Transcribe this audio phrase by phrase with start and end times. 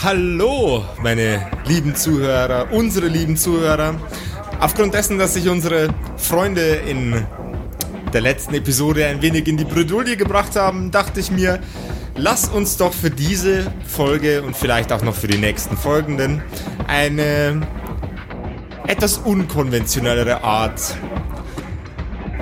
[0.00, 3.96] Hallo, meine lieben Zuhörer, unsere lieben Zuhörer.
[4.60, 7.26] Aufgrund dessen, dass sich unsere Freunde in
[8.12, 11.58] der letzten Episode ein wenig in die Bredouille gebracht haben, dachte ich mir,
[12.14, 16.42] lass uns doch für diese Folge und vielleicht auch noch für die nächsten folgenden
[16.86, 17.66] eine
[18.86, 20.96] etwas unkonventionellere Art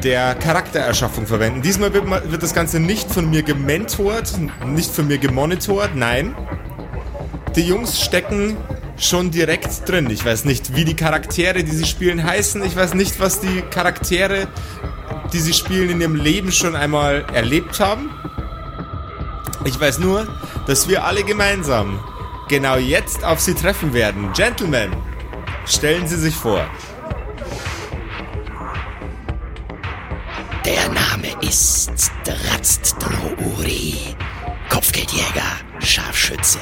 [0.03, 1.63] der Charaktererschaffung verwenden.
[1.63, 4.35] Diesmal wird, das Ganze nicht von mir gementort,
[4.67, 6.35] nicht von mir gemonitort, nein.
[7.57, 8.55] Die Jungs stecken
[8.99, 10.11] schon direkt drin.
[10.11, 12.63] Ich weiß nicht, wie die Charaktere, die sie spielen, heißen.
[12.65, 14.47] Ich weiß nicht, was die Charaktere,
[15.33, 18.11] die sie spielen, in ihrem Leben schon einmal erlebt haben.
[19.65, 20.29] Ich weiß nur,
[20.67, 21.99] dass wir alle gemeinsam
[22.49, 24.33] genau jetzt auf sie treffen werden.
[24.35, 24.95] Gentlemen,
[25.65, 26.65] stellen Sie sich vor.
[30.65, 34.15] Der Name ist Dratzt Drouri.
[34.69, 36.59] Kopfgeldjäger, Scharfschütze,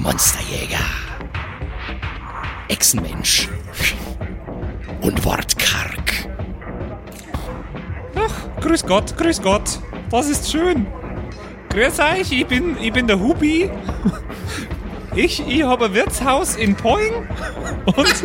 [0.00, 0.84] Monsterjäger,
[2.68, 3.48] Echsenmensch
[5.00, 6.28] und Wortkarg.
[8.14, 9.78] Ach, grüß Gott, grüß Gott.
[10.10, 10.86] Das ist schön.
[11.70, 13.70] Grüß euch, ich bin, ich bin der Hubi.
[15.16, 17.12] Ich, ich habe ein Wirtshaus in Poing
[17.86, 18.24] und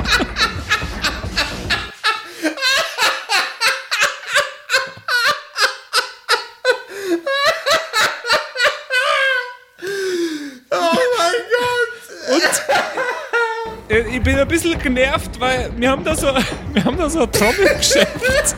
[14.11, 16.28] ich bin ein bisschen genervt, weil wir haben da so,
[16.73, 18.56] wir haben da so ein Trommelgeschäft.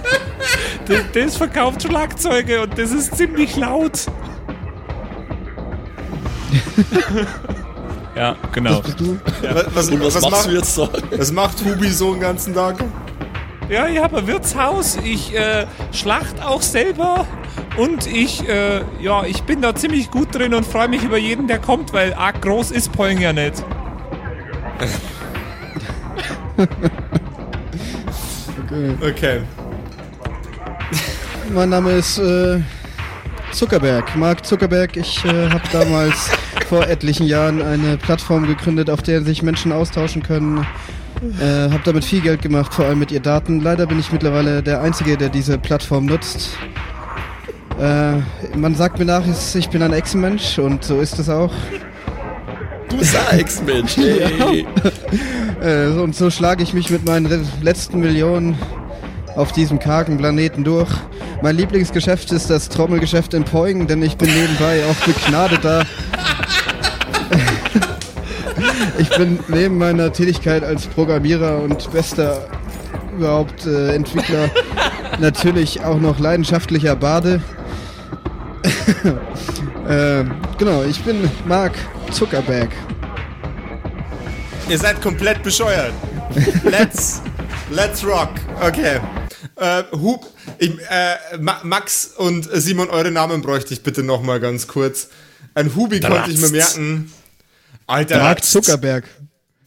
[0.85, 4.05] Das, das verkauft Schlagzeuge und das ist ziemlich laut.
[8.15, 8.81] ja, genau.
[9.41, 9.65] Ja.
[9.73, 10.89] Was, und was, was machst macht, du jetzt so?
[11.15, 12.83] Was macht Hubi so den ganzen Tag?
[13.69, 17.25] Ja, ich habe ein Wirtshaus, ich äh, schlacht auch selber
[17.77, 21.47] und ich, äh, ja, ich bin da ziemlich gut drin und freue mich über jeden,
[21.47, 23.63] der kommt, weil arg groß ist Poing ja nicht.
[28.65, 28.95] okay.
[29.01, 29.41] okay.
[31.53, 32.59] Mein Name ist äh,
[33.51, 34.95] Zuckerberg, Mark Zuckerberg.
[34.95, 36.31] Ich äh, habe damals
[36.69, 40.65] vor etlichen Jahren eine Plattform gegründet, auf der sich Menschen austauschen können.
[41.39, 43.61] Äh, habe damit viel Geld gemacht, vor allem mit ihr Daten.
[43.61, 46.57] Leider bin ich mittlerweile der Einzige, der diese Plattform nutzt.
[47.79, 48.17] Äh,
[48.55, 49.23] man sagt mir nach,
[49.53, 51.53] ich bin ein Ex-Mensch und so ist es auch.
[52.89, 54.65] Du sagst, Mensch, hey.
[55.61, 58.57] Äh, und so schlage ich mich mit meinen letzten Millionen
[59.35, 60.89] auf diesem kargen Planeten durch.
[61.41, 65.85] Mein Lieblingsgeschäft ist das Trommelgeschäft in Poing, denn ich bin nebenbei auch begnadeter.
[68.99, 72.47] ich bin neben meiner Tätigkeit als Programmierer und bester
[73.17, 74.49] überhaupt äh, Entwickler
[75.19, 77.41] natürlich auch noch leidenschaftlicher Bade.
[79.87, 80.23] äh,
[80.57, 81.73] genau, ich bin Mark
[82.11, 82.69] Zuckerberg.
[84.71, 85.93] Ihr seid komplett bescheuert.
[86.63, 87.21] Let's,
[87.71, 88.29] let's rock.
[88.61, 89.01] Okay.
[89.57, 90.25] Äh, Hub,
[90.59, 91.17] ich, äh,
[91.63, 95.09] Max und Simon, eure Namen bräuchte ich bitte nochmal ganz kurz.
[95.55, 96.15] Ein Hubi Dratzt.
[96.15, 97.11] konnte ich mir merken.
[97.85, 98.19] Alter.
[98.19, 99.03] Mark Zuckerberg.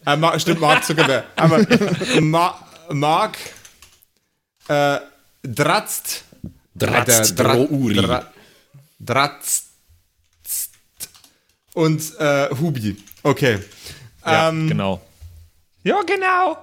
[0.07, 1.27] Äh, Ma stimmt, Mark Zuckerberg.
[1.37, 1.67] Aber
[2.23, 3.37] Ma Mark
[4.69, 5.01] äh,
[5.43, 6.25] Dratzt.
[6.75, 7.39] Dratzt.
[7.39, 8.33] Dra Dra
[8.99, 9.67] Dratzt
[11.75, 12.97] und äh, Hubi.
[13.23, 13.59] Okay.
[14.25, 15.01] Ja, ähm, genau.
[15.83, 16.57] Ja, genau.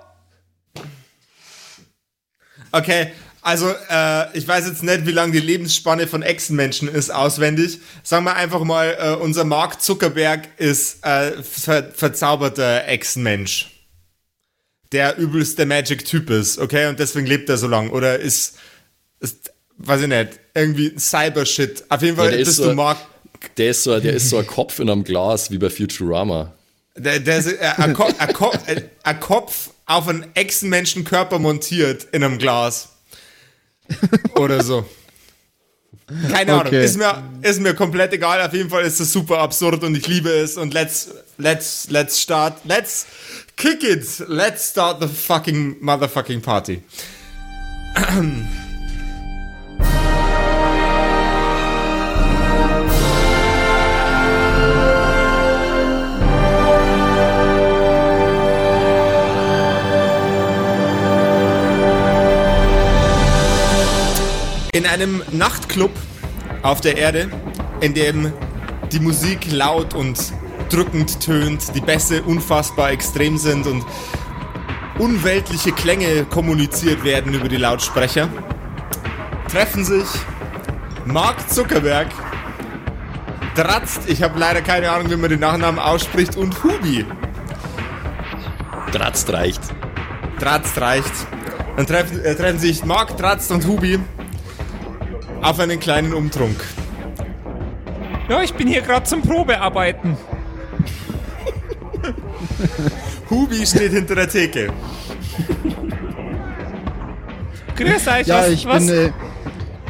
[2.72, 3.11] Okay,
[3.41, 7.79] also äh, ich weiß jetzt nicht, wie lang die Lebensspanne von Echsenmenschen ist auswendig.
[8.03, 13.69] Sagen wir einfach mal, äh, unser Mark Zuckerberg ist äh, ver verzauberter Echsenmensch.
[14.91, 16.88] Der übelste Magic-Typ ist, okay?
[16.88, 17.91] Und deswegen lebt er so lang.
[17.91, 18.57] Oder ist,
[19.19, 21.85] ist weiß ich nicht, irgendwie Cyber-Shit.
[21.89, 22.97] Auf jeden Fall ja, bist so du Mark
[23.57, 26.53] der ist, so, der ist so ein Kopf in einem Glas wie bei Futurama.
[26.96, 32.38] Der, der ist äh, ein, Ko Ko äh, Kopf auf einen Echsenmenschenkörper montiert in einem
[32.38, 32.90] Glas.
[34.35, 34.85] Oder so.
[36.30, 36.83] Keine Ahnung, okay.
[36.83, 38.42] ist, mir, ist mir komplett egal.
[38.42, 40.57] Auf jeden Fall ist es super absurd und ich liebe es.
[40.57, 43.06] Und let's, let's, let's start, let's
[43.56, 44.06] kick it.
[44.27, 46.83] Let's start the fucking motherfucking party.
[64.73, 65.91] In einem Nachtclub
[66.62, 67.29] auf der Erde,
[67.81, 68.31] in dem
[68.94, 70.18] die Musik laut und
[70.69, 73.83] drückend tönt, die Bässe unfassbar extrem sind und
[74.97, 78.29] unweltliche Klänge kommuniziert werden über die Lautsprecher,
[79.50, 80.07] treffen sich
[81.06, 82.07] Mark Zuckerberg
[83.56, 87.06] Dratzt, ich habe leider keine Ahnung, wie man den Nachnamen ausspricht, und Hubi.
[88.94, 89.62] Dratzt reicht.
[90.39, 91.12] Dratzt reicht.
[91.75, 94.00] Dann treffen, äh, treffen sich Mark, Dratzt und Hubi
[95.41, 96.63] auf einen kleinen Umtrunk.
[98.29, 100.17] Ja, ich bin hier gerade zum Probearbeiten.
[103.29, 104.71] Hubi steht hinter der Theke.
[107.75, 108.85] Grüß euch, Ja, was, ich was?
[108.85, 109.11] bin, äh,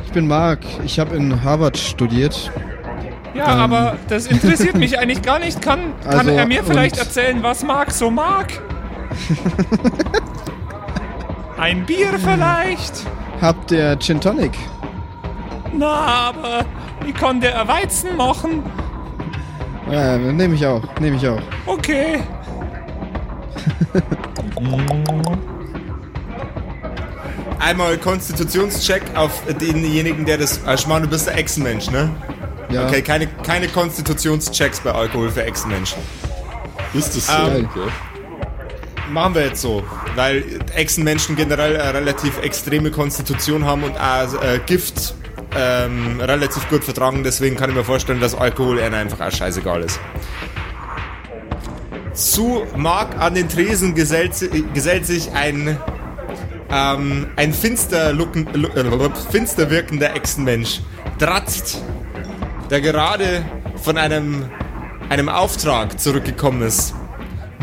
[0.06, 0.59] ich bin Mark.
[0.86, 2.51] Ich habe in Harvard studiert.
[3.33, 5.62] ja, aber das interessiert mich eigentlich gar nicht.
[5.62, 8.48] Kann, kann Also, er mir vielleicht und- erzählen, was Mark so mag?
[11.57, 13.06] Ein Bier vielleicht?
[13.42, 14.51] Habt ihr Gin Tonic?
[15.74, 15.88] Na,
[16.30, 16.66] aber
[17.06, 18.64] ich kann der Weizen machen.
[19.92, 20.84] Ja, nehme ich auch.
[21.00, 21.42] Nehme ich auch.
[21.66, 22.24] Okay.
[27.60, 30.64] Einmal Konstitutionscheck auf denjenigen, der das.
[30.66, 32.10] Äh, Schmarrn, du bist der Echsenmensch, ne?
[32.72, 32.88] Ja.
[32.88, 36.02] Okay, keine, keine Konstitutionschecks bei Alkohol für Echsenmenschen.
[36.94, 37.34] Ist das so?
[37.34, 37.92] Ähm, okay.
[39.12, 39.84] Machen wir jetzt so,
[40.16, 45.16] weil Echsenmenschen generell eine relativ extreme Konstitution haben und auch äh, Gift
[45.56, 47.24] ähm, relativ gut vertragen.
[47.24, 50.00] Deswegen kann ich mir vorstellen, dass Alkohol ihnen einfach auch scheißegal ist.
[52.13, 54.33] Zu Mark an den Tresen gesellt,
[54.74, 55.77] gesellt sich ein,
[56.69, 60.81] ähm, ein finster, looken, lu- äh, finster wirkender Echsenmensch.
[61.19, 61.81] Dratzt,
[62.69, 63.45] der gerade
[63.81, 64.50] von einem,
[65.09, 66.94] einem Auftrag zurückgekommen ist.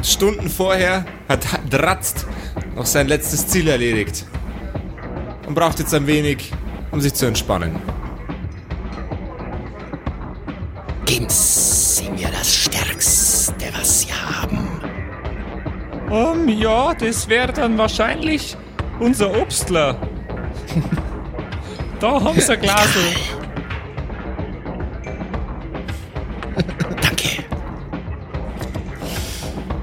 [0.03, 2.27] Stunden vorher hat Dratzt
[2.75, 4.25] noch sein letztes Ziel erledigt
[5.47, 6.53] und braucht jetzt ein wenig,
[6.91, 7.77] um sich zu entspannen.
[11.05, 14.69] Geben Sie mir das Stärkste, was Sie haben.
[16.11, 18.57] Um, ja, das wäre dann wahrscheinlich
[18.99, 19.97] unser Obstler.
[22.01, 22.99] da haben sie ein Glasl.
[27.03, 27.45] Danke.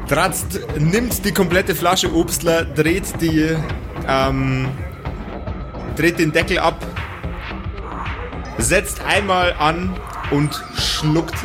[0.07, 3.55] Dratzt nimmt die komplette Flasche Obstler, dreht die,
[4.07, 4.67] ähm,
[5.95, 6.74] dreht den Deckel ab,
[8.65, 9.95] setzt einmal an
[10.31, 11.35] und schluckt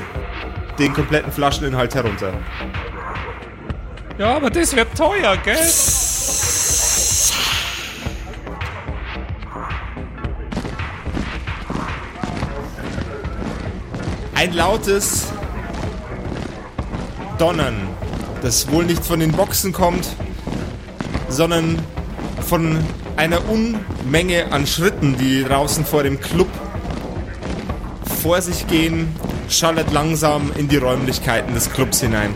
[0.78, 2.32] den kompletten Flascheninhalt herunter.
[4.19, 5.56] Ja, aber das wird teuer, gell?
[14.34, 15.28] Ein lautes
[17.38, 17.76] Donnern,
[18.40, 20.08] das wohl nicht von den Boxen kommt,
[21.28, 21.78] sondern
[22.46, 22.82] von
[23.17, 26.49] einer Unmenge an Schritten, die draußen vor dem Club
[28.22, 29.14] vor sich gehen,
[29.49, 32.34] schallert langsam in die Räumlichkeiten des Clubs hinein.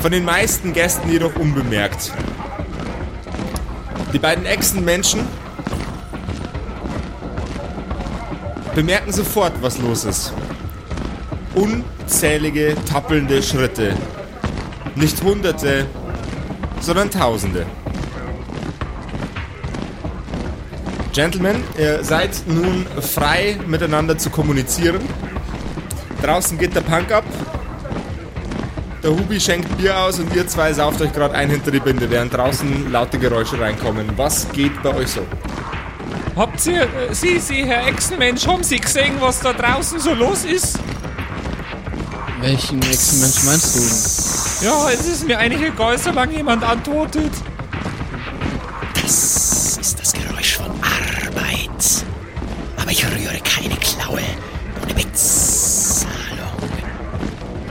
[0.00, 2.12] Von den meisten Gästen jedoch unbemerkt.
[4.12, 5.20] Die beiden Echsenmenschen
[8.74, 10.32] bemerken sofort, was los ist
[11.54, 13.94] unzählige tappelnde Schritte.
[14.94, 15.86] Nicht Hunderte,
[16.80, 17.66] sondern Tausende.
[21.12, 25.00] Gentlemen, ihr seid nun frei miteinander zu kommunizieren.
[26.22, 27.24] Draußen geht der Punk ab.
[29.02, 32.08] Der Hubi schenkt Bier aus und ihr zwei sauft euch gerade ein hinter die Binde,
[32.08, 34.08] während draußen laute Geräusche reinkommen.
[34.16, 35.26] Was geht bei euch so?
[36.34, 40.44] Habt ihr, äh, Sie, Sie, Herr Echsenmensch, haben Sie gesehen, was da draußen so los
[40.46, 40.78] ist?
[42.40, 47.32] Welchen nächsten Mensch meinst Ja, es ist mir eigentlich egal, solange jemand antwortet.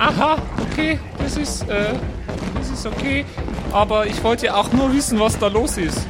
[0.01, 1.93] Aha, okay, das ist, äh,
[2.57, 3.23] das ist okay.
[3.71, 6.07] Aber ich wollte ja auch nur wissen, was da los ist.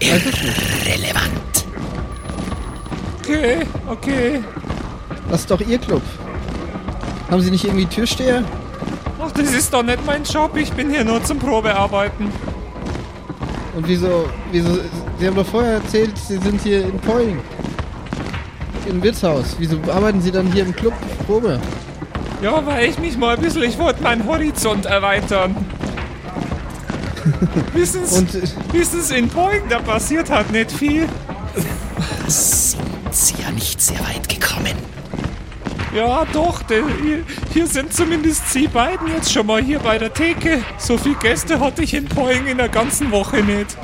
[0.00, 1.64] Irrelevant.
[3.20, 4.44] Okay, okay.
[5.30, 6.02] Das ist doch Ihr Club.
[7.30, 8.44] Haben Sie nicht irgendwie Türsteher?
[9.18, 10.54] Ach, das ist doch nicht mein Job.
[10.58, 12.30] Ich bin hier nur zum Probearbeiten.
[13.74, 14.78] Und wieso, wieso,
[15.18, 17.38] Sie haben doch vorher erzählt, Sie sind hier in Poing.
[18.86, 19.56] Im Wirtshaus.
[19.58, 20.92] Wieso arbeiten Sie dann hier im Club
[21.26, 21.60] Probe?
[22.42, 25.56] Ja, weil ich mich mal ein bisschen, ich wollte meinen Horizont erweitern.
[27.72, 31.08] Wissen's, Und äh, wissen's, in Poing, da passiert halt nicht viel.
[32.26, 34.74] Sind Sie ja nicht sehr weit gekommen.
[35.94, 40.12] Ja, doch, der, hier, hier sind zumindest Sie beiden jetzt schon mal hier bei der
[40.12, 40.62] Theke.
[40.76, 43.76] So viele Gäste hatte ich in Poing in der ganzen Woche nicht.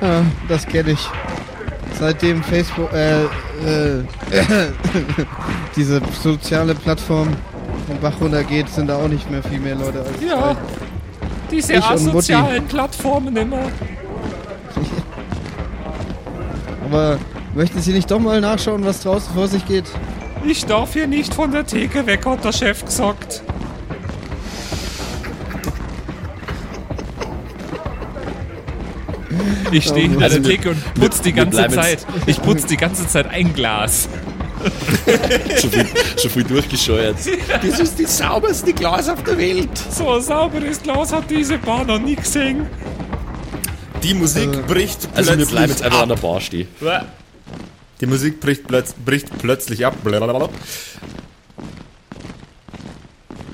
[0.00, 1.08] ah, das kenne ich.
[1.98, 4.04] Seitdem Facebook, äh, äh,
[5.76, 7.28] diese soziale Plattform
[7.88, 10.56] den Bach runtergeht, sind da auch nicht mehr viel mehr Leute als Ja,
[11.50, 13.62] diese Ich asozialen Plattformen immer.
[16.84, 17.18] Aber
[17.58, 19.86] Möchten Sie nicht doch mal nachschauen, was draußen vor sich geht?
[20.44, 23.42] Ich darf hier nicht von der Theke weg, hat der Chef gesagt.
[29.70, 32.06] Ich stehe hinter Also der Theke und putz die ganze Zeit.
[32.26, 34.08] Ich putz die ganze Zeit ein Glas.
[35.60, 35.86] Schon viel,
[36.20, 37.16] schon viel durchgescheuert.
[37.62, 39.70] Das ist die sauberste Glas auf der Welt.
[39.90, 42.66] So ein sauberes Glas hat diese Bar noch nie gesehen.
[44.02, 46.02] Die Musik bricht plötzlich Also wir bleiben jetzt einfach ab.
[46.04, 46.66] an der Bar stehen.
[48.00, 49.94] Die Musik bricht, plötz bricht plötzlich ab.
[50.02, 50.48] Blablabla.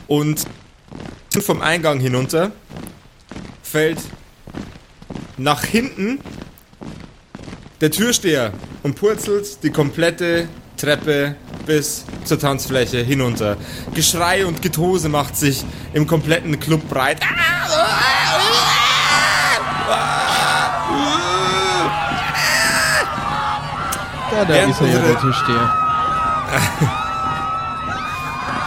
[0.07, 0.45] Und
[1.41, 2.53] vom Eingang hinunter
[3.63, 3.99] fällt
[5.37, 6.21] nach hinten
[7.81, 11.37] der Türsteher und purzelt die komplette Treppe
[11.67, 13.57] bis zur Tanzfläche hinunter.
[13.95, 17.21] Geschrei und Getose macht sich im kompletten Club breit.
[24.31, 25.75] Da, da ist er ja, der Tischsteher.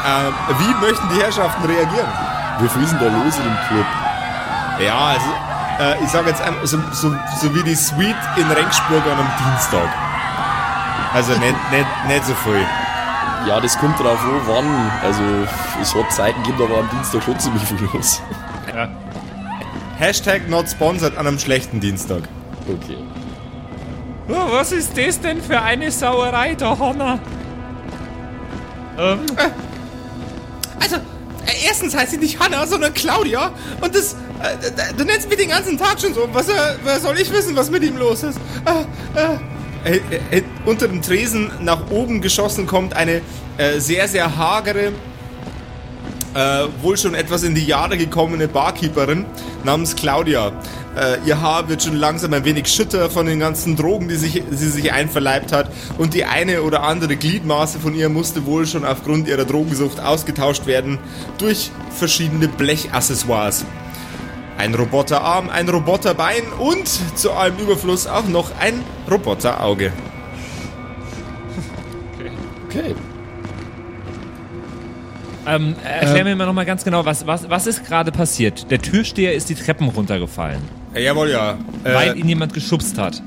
[0.08, 2.08] Ähm, wie möchten die Herrschaften reagieren?
[2.64, 3.86] Ist denn da los in dem Club?
[4.80, 5.26] Ja, also,
[5.80, 9.30] äh, ich sage jetzt einmal, so, so, so wie die Suite in Rengsburg an einem
[9.46, 9.90] Dienstag.
[11.14, 12.66] Also nicht, nicht, nicht so viel.
[13.48, 14.92] Ja, das kommt drauf an, wann.
[15.04, 15.22] Also
[15.82, 18.22] es hat Zeiten gegeben, da war am Dienstag schon ziemlich viel los.
[19.98, 22.24] Hashtag not sponsored an einem schlechten Dienstag.
[22.68, 22.98] Okay.
[24.30, 27.20] Oh, was ist das denn für eine Sauerei, der Honner?
[29.00, 29.20] Ähm,
[30.80, 33.52] Also, äh, erstens heißt sie nicht Hanna, sondern Claudia.
[33.82, 34.17] Und das, äh,
[34.98, 36.28] du nennst mich den ganzen Tag schon so.
[36.32, 36.54] Was, äh,
[36.84, 38.40] wer soll ich wissen, was mit ihm los ist?
[38.66, 39.98] Äh, äh,
[40.32, 43.22] äh, äh, unter dem Tresen nach oben geschossen kommt eine
[43.58, 44.92] äh, sehr, sehr hagere,
[46.34, 49.26] äh, wohl schon etwas in die Jahre gekommene Barkeeperin
[49.64, 50.52] namens Claudia.
[50.96, 54.44] Äh, ihr Haar wird schon langsam ein wenig schütter von den ganzen Drogen, die sich,
[54.50, 55.72] sie sich einverleibt hat.
[55.98, 60.66] Und die eine oder andere Gliedmaße von ihr musste wohl schon aufgrund ihrer Drogensucht ausgetauscht
[60.66, 60.98] werden
[61.38, 63.64] durch verschiedene Blechaccessoires.
[64.58, 66.88] Ein Roboterarm, ein Roboterbein und
[67.18, 69.94] zu allem Überfluss auch noch ein Roboterauge.
[72.68, 72.96] Okay.
[75.46, 78.70] ähm, erklär mir mal noch mal ganz genau, was, was, was ist gerade passiert?
[78.70, 80.62] Der Türsteher ist die Treppen runtergefallen,
[80.94, 81.58] Äh, jawohl, ja.
[81.84, 83.22] weil Äh, ihn jemand geschubst hat.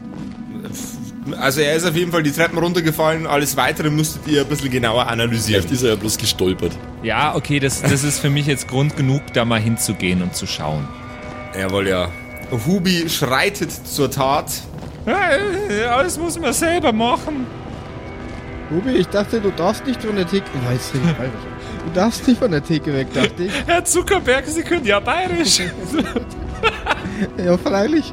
[1.40, 3.26] also er ist auf jeden Fall die Treppen runtergefallen.
[3.26, 5.62] Alles Weitere müsstet ihr ein bisschen genauer analysieren.
[5.62, 6.72] Vielleicht ist er ja bloß gestolpert.
[7.02, 10.46] Ja, okay, das, das ist für mich jetzt Grund genug, da mal hinzugehen und zu
[10.46, 10.86] schauen.
[11.58, 12.08] Jawohl, ja.
[12.66, 14.50] Hubi schreitet zur Tat.
[15.90, 17.46] Alles muss man selber machen.
[18.70, 20.44] Ruby, ich dachte, du darfst nicht von der Theke...
[20.54, 21.32] Ich bayerisch.
[21.86, 23.52] Du darfst nicht von der Theke weg, dachte ich.
[23.66, 25.60] Herr Zuckerberg, Sie können ja bayerisch.
[27.36, 28.12] Ja, freilich.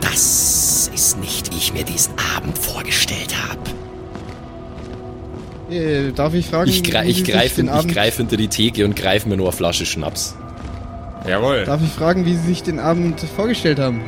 [0.00, 5.74] Das ist nicht, wie ich mir diesen Abend vorgestellt habe.
[5.74, 7.92] Äh, darf ich fragen, Ich, wie ich greife den Abend...
[7.92, 10.36] greif hinter die Theke und greife mir nur eine Flasche Schnaps.
[11.26, 11.64] Jawohl.
[11.64, 14.02] Darf ich fragen, wie Sie sich den Abend vorgestellt haben?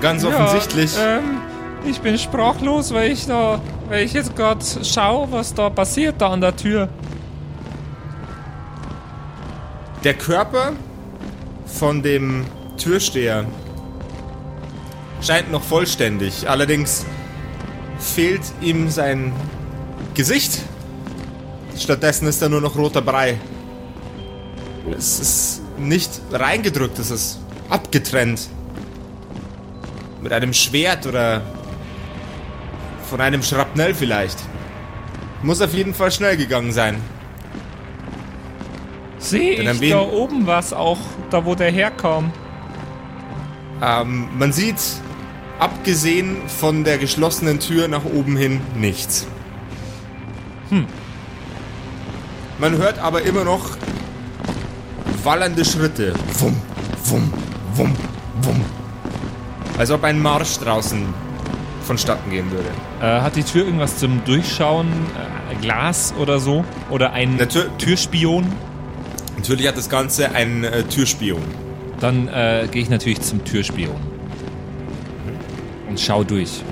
[0.00, 0.96] Ganz offensichtlich.
[0.96, 1.40] Ja, ähm,
[1.84, 6.30] ich bin sprachlos, weil ich da, weil ich jetzt gerade schaue, was da passiert da
[6.30, 6.88] an der Tür.
[10.04, 10.72] Der Körper
[11.66, 12.44] von dem
[12.76, 13.44] Türsteher
[15.20, 16.48] scheint noch vollständig.
[16.48, 17.06] Allerdings
[17.98, 19.32] fehlt ihm sein
[20.14, 20.60] Gesicht.
[21.76, 23.38] Stattdessen ist da nur noch roter Brei.
[24.96, 28.48] Es ist nicht reingedrückt, es ist abgetrennt.
[30.22, 31.42] Mit einem Schwert oder
[33.08, 34.38] von einem Schrapnell vielleicht.
[35.42, 37.00] Muss auf jeden Fall schnell gegangen sein.
[39.18, 40.98] Sehe ich da oben was auch,
[41.30, 42.32] da wo der herkam?
[43.82, 44.80] Ähm, man sieht,
[45.58, 49.26] abgesehen von der geschlossenen Tür nach oben hin, nichts.
[52.58, 53.76] Man hört aber immer noch
[55.22, 56.12] wallernde Schritte.
[56.38, 56.56] Wum,
[57.04, 57.32] wum,
[57.74, 57.96] wum,
[58.42, 58.64] wum.
[59.78, 61.02] Als ob ein Marsch draußen
[61.82, 62.68] vonstatten gehen würde.
[63.00, 64.88] Äh, hat die Tür irgendwas zum Durchschauen?
[64.88, 66.64] Äh, Glas oder so?
[66.90, 68.46] Oder ein Der Tür- Türspion?
[69.36, 71.40] Natürlich hat das Ganze einen äh, Türspion.
[72.00, 73.96] Dann äh, gehe ich natürlich zum Türspion.
[75.98, 76.62] Und schau durch.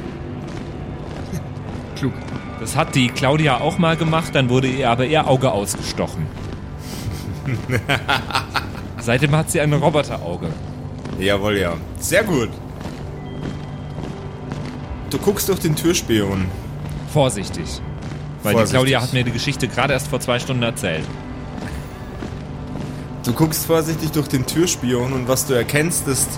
[1.97, 2.13] Klug.
[2.61, 6.27] Das hat die Claudia auch mal gemacht, dann wurde ihr aber ihr Auge ausgestochen.
[9.01, 10.49] Seitdem hat sie ein Roboterauge.
[11.19, 11.75] Jawohl, ja.
[11.99, 12.51] Sehr gut.
[15.11, 16.47] Du guckst durch den Türspion.
[17.13, 17.81] Vorsichtig.
[18.45, 18.71] Weil die Vorsichtig.
[18.71, 21.05] Claudia hat mir die Geschichte gerade erst vor zwei Stunden erzählt.
[23.25, 26.31] Du guckst vorsichtig durch den Türspion und was du erkennst, ist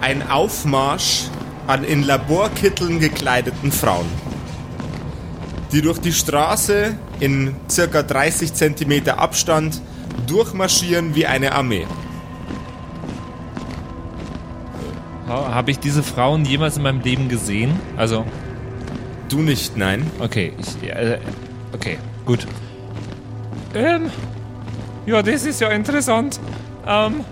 [0.00, 1.24] ein Aufmarsch
[1.70, 4.06] an in Laborkitteln gekleideten Frauen,
[5.72, 9.80] die durch die Straße in circa 30 Zentimeter Abstand
[10.26, 11.86] durchmarschieren wie eine Armee.
[15.28, 17.78] Ha- Habe ich diese Frauen jemals in meinem Leben gesehen?
[17.96, 18.24] Also,
[19.28, 20.10] Du nicht, nein.
[20.18, 21.18] okay, ich, äh,
[21.72, 22.48] okay, gut.
[23.76, 24.10] Ähm,
[25.06, 26.40] ja, das ist ja interessant.
[26.84, 27.24] Ähm,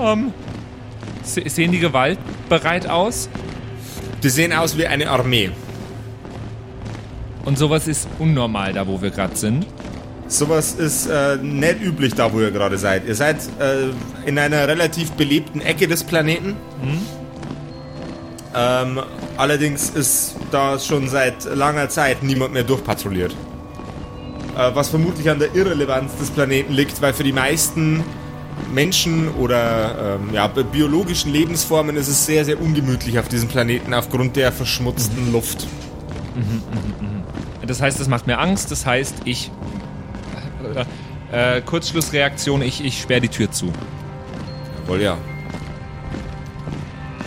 [0.00, 0.32] ähm,
[1.22, 3.28] se- sehen die gewaltbereit aus?
[4.24, 5.50] Die sehen aus wie eine Armee.
[7.44, 9.66] Und sowas ist unnormal da, wo wir gerade sind.
[10.28, 13.06] Sowas ist äh, nicht üblich da, wo ihr gerade seid.
[13.06, 13.90] Ihr seid äh,
[14.26, 16.56] in einer relativ belebten Ecke des Planeten.
[18.54, 19.02] Ähm,
[19.36, 23.32] allerdings ist da schon seit langer Zeit niemand mehr durchpatrouilliert.
[24.56, 28.02] Äh, was vermutlich an der Irrelevanz des Planeten liegt, weil für die meisten
[28.72, 33.94] Menschen oder ähm, ja, bi- biologischen Lebensformen ist es sehr, sehr ungemütlich auf diesem Planeten
[33.94, 35.66] aufgrund der verschmutzten Luft.
[37.66, 38.70] Das heißt, das macht mir Angst.
[38.70, 39.50] Das heißt, ich.
[41.32, 43.72] Äh, äh, Kurzschlussreaktion, ich, ich sperre die Tür zu.
[44.86, 45.16] Wohl ja.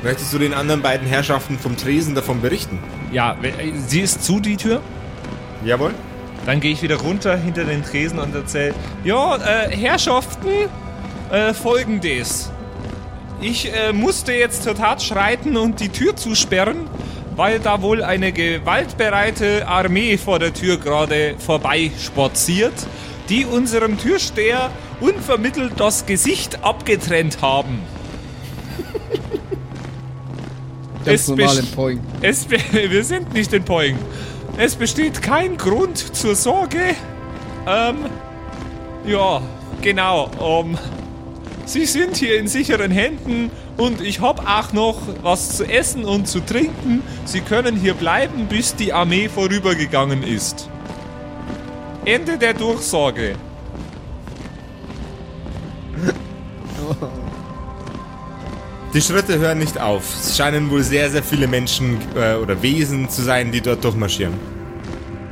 [0.03, 2.79] Möchtest du den anderen beiden Herrschaften vom Tresen davon berichten?
[3.11, 4.81] Ja, äh, sie ist zu, die Tür.
[5.65, 5.93] Jawohl.
[6.45, 10.47] Dann gehe ich wieder runter hinter den Tresen und erzähle: Ja, äh, Herrschaften,
[11.31, 12.51] äh, folgendes.
[13.39, 16.87] Ich äh, musste jetzt zur Tat schreiten und die Tür zusperren,
[17.35, 22.73] weil da wohl eine gewaltbereite Armee vor der Tür gerade vorbeispaziert,
[23.29, 27.79] die unserem Türsteher unvermittelt das Gesicht abgetrennt haben.
[31.05, 31.99] Ganz Es normal im Poing.
[32.21, 33.97] Es wir sind nicht in Poing.
[34.57, 36.95] Es besteht kein Grund zur Sorge.
[37.67, 37.97] Ähm,
[39.05, 39.41] ja,
[39.81, 40.31] genau.
[40.41, 40.77] Ähm,
[41.67, 46.25] Sie sind hier in sicheren Händen und ich hab auch noch was zu essen und
[46.25, 47.03] zu trinken.
[47.25, 50.69] Sie können hier bleiben, bis die Armee vorübergegangen ist.
[52.05, 53.35] Ende der Durchsage.
[58.93, 60.03] Die Schritte hören nicht auf.
[60.21, 64.33] Es scheinen wohl sehr, sehr viele Menschen äh, oder Wesen zu sein, die dort durchmarschieren.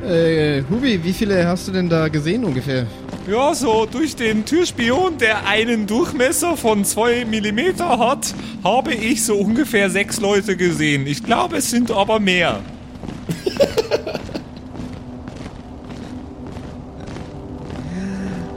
[0.06, 2.86] Äh, Hubi, wie viele hast du denn da gesehen ungefähr?
[3.28, 9.34] Ja, so durch den Türspion, der einen Durchmesser von 2 mm hat, habe ich so
[9.36, 11.08] ungefähr sechs Leute gesehen.
[11.08, 12.60] Ich glaube, es sind aber mehr.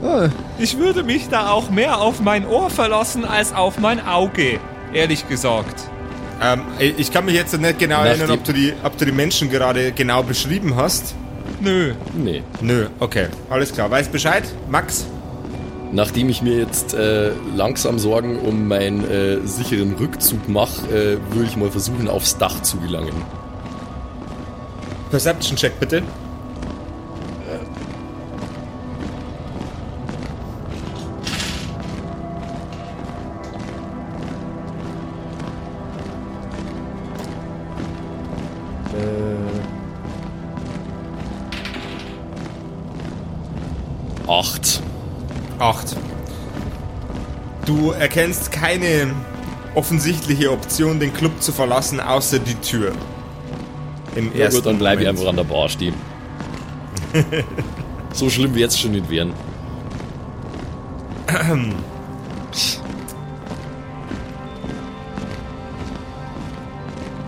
[0.02, 0.28] Oh,
[0.58, 4.60] Ich würde mich da auch mehr auf mein Ohr verlassen als auf mein Auge,
[4.92, 5.80] ehrlich gesagt.
[6.40, 9.12] Ähm, ich kann mich jetzt nicht genau Nach erinnern, ob du, die, ob du die
[9.12, 11.14] Menschen gerade genau beschrieben hast.
[11.60, 11.92] Nö.
[12.14, 12.42] Nee.
[12.60, 13.26] Nö, okay.
[13.50, 13.90] Alles klar.
[13.90, 14.44] Weiß Bescheid?
[14.70, 15.06] Max?
[15.92, 21.48] Nachdem ich mir jetzt äh, langsam Sorgen um meinen äh, sicheren Rückzug mache, äh, würde
[21.48, 23.14] ich mal versuchen, aufs Dach zu gelangen.
[25.10, 26.02] Perception Check bitte.
[48.00, 49.14] Erkennst keine
[49.74, 52.92] offensichtliche Option, den Club zu verlassen, außer die Tür.
[54.16, 55.94] Im Ja ersten gut, dann bleibe ich einfach an der Bar stehen.
[58.12, 59.32] so schlimm wie jetzt schon nicht wären.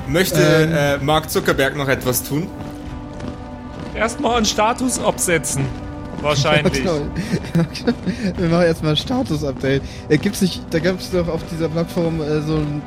[0.08, 0.72] Möchte Ähm.
[0.72, 2.48] äh, Mark Zuckerberg noch etwas tun?
[3.94, 5.64] Erstmal einen Status absetzen.
[6.22, 6.72] Wahrscheinlich.
[6.82, 7.00] Genau.
[8.38, 9.82] Wir machen erstmal ein Status-Update.
[10.08, 12.80] Äh, gibt's nicht, da gibt's doch auf dieser Plattform äh, so ein,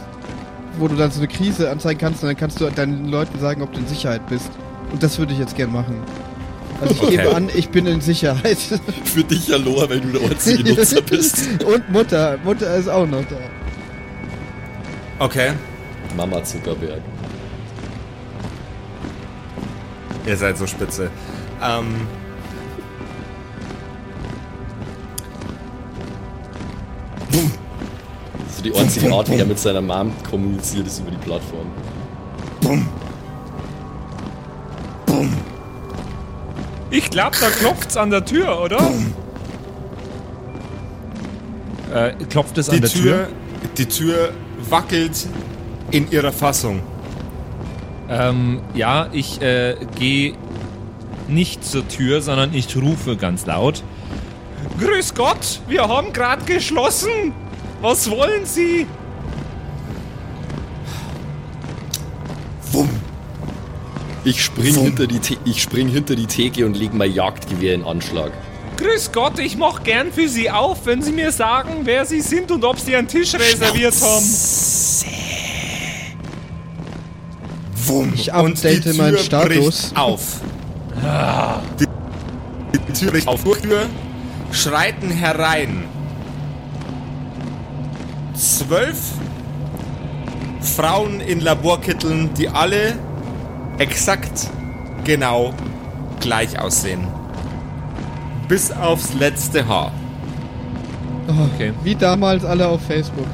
[0.80, 3.62] wo du dann so eine Krise anzeigen kannst und dann kannst du deinen Leuten sagen,
[3.62, 4.50] ob du in Sicherheit bist.
[4.91, 5.95] Und das würde ich jetzt gern machen.
[6.82, 7.17] Also ich Okay.
[7.17, 8.58] gebe an, ich bin in Sicherheit.
[9.06, 11.38] Für dich ja, Loa, weil du der einzige Nutzer bist.
[11.63, 12.38] und Mutter.
[12.43, 13.36] Mutter ist auch noch da.
[15.19, 15.52] Okay.
[16.17, 17.02] Mama Zuckerberg.
[20.26, 21.10] Ihr seid so spitze.
[21.63, 22.08] Ähm,
[28.65, 31.67] die einzige Art, wie er mit seiner Mom kommuniziert, ist über die Plattform.
[36.89, 38.80] Ich glaube, da klopft's an der Tür, oder?
[41.93, 43.28] Äh, klopft es die an der Tür, Tür?
[43.78, 44.30] die Tür
[44.69, 45.28] wackelt
[45.91, 46.82] in ihrer Fassung.
[48.10, 50.34] Ähm, ja, ich äh, gehe
[51.28, 53.84] nicht zur Tür, sondern ich rufe ganz laut.
[54.80, 57.34] Grüß Gott, wir haben gerade geschlossen.
[57.82, 58.88] Was wollen Sie?
[62.72, 62.90] Wumm.
[64.24, 64.84] Ich spring, Wumm.
[64.86, 68.32] hinter die ich spring hinter die Theke und leg mein Jagdgewehr in Anschlag.
[68.78, 72.52] Grüß Gott, ich mach gern für Sie auf, wenn Sie mir sagen, wer Sie sind
[72.52, 74.26] und ob Sie einen Tisch reserviert haben.
[77.86, 78.14] Wumm.
[78.16, 79.92] Ich Und die update Tür meinen Status.
[79.96, 80.42] auf.
[81.80, 81.86] Die,
[82.88, 83.44] die Tür bricht auf.
[83.44, 83.86] Tür
[84.52, 85.86] schreiten herein.
[88.36, 89.13] Zwölf
[90.62, 92.98] Frauen in Laborkitteln, die alle
[93.78, 94.50] exakt
[95.04, 95.54] genau
[96.19, 97.08] gleich aussehen.
[98.48, 99.91] Bis aufs letzte Haar.
[101.28, 101.74] Okay.
[101.84, 103.28] Wie damals alle auf Facebook.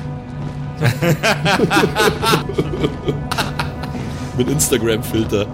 [4.38, 5.46] Mit Instagram-Filter.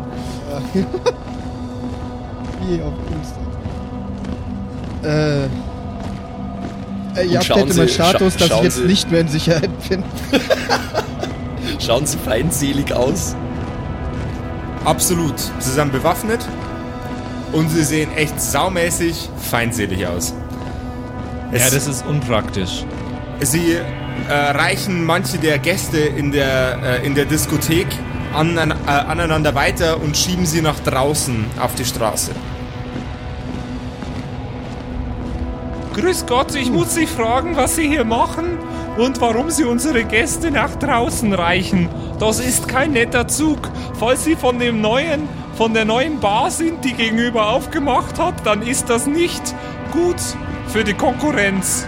[2.68, 3.40] Wie auf Insta.
[5.08, 5.48] Äh.
[7.18, 9.28] Äh ich schauen update Sie- meinen Status, scha- dass ich jetzt Sie- nicht mehr in
[9.28, 10.04] Sicherheit bin.
[11.80, 13.36] Schauen sie feindselig aus.
[14.86, 15.36] Absolut.
[15.60, 16.40] Sie sind bewaffnet
[17.52, 20.34] und sie sehen echt saumäßig feindselig aus.
[21.52, 22.84] Es- Ja, das ist unpraktisch.
[23.42, 27.88] Sie äh, reichen manche der Gäste in der, äh, in der Diskothek
[28.34, 32.32] an, äh, aneinander weiter und schieben sie nach draußen auf die Straße.
[35.98, 38.60] Grüß Gott, ich muss Sie fragen, was Sie hier machen
[38.98, 41.90] und warum Sie unsere Gäste nach draußen reichen.
[42.20, 43.58] Das ist kein netter Zug.
[43.98, 48.62] Falls Sie von dem neuen, von der neuen Bar sind, die gegenüber aufgemacht hat, dann
[48.62, 49.42] ist das nicht
[49.92, 50.22] gut
[50.68, 51.88] für die Konkurrenz.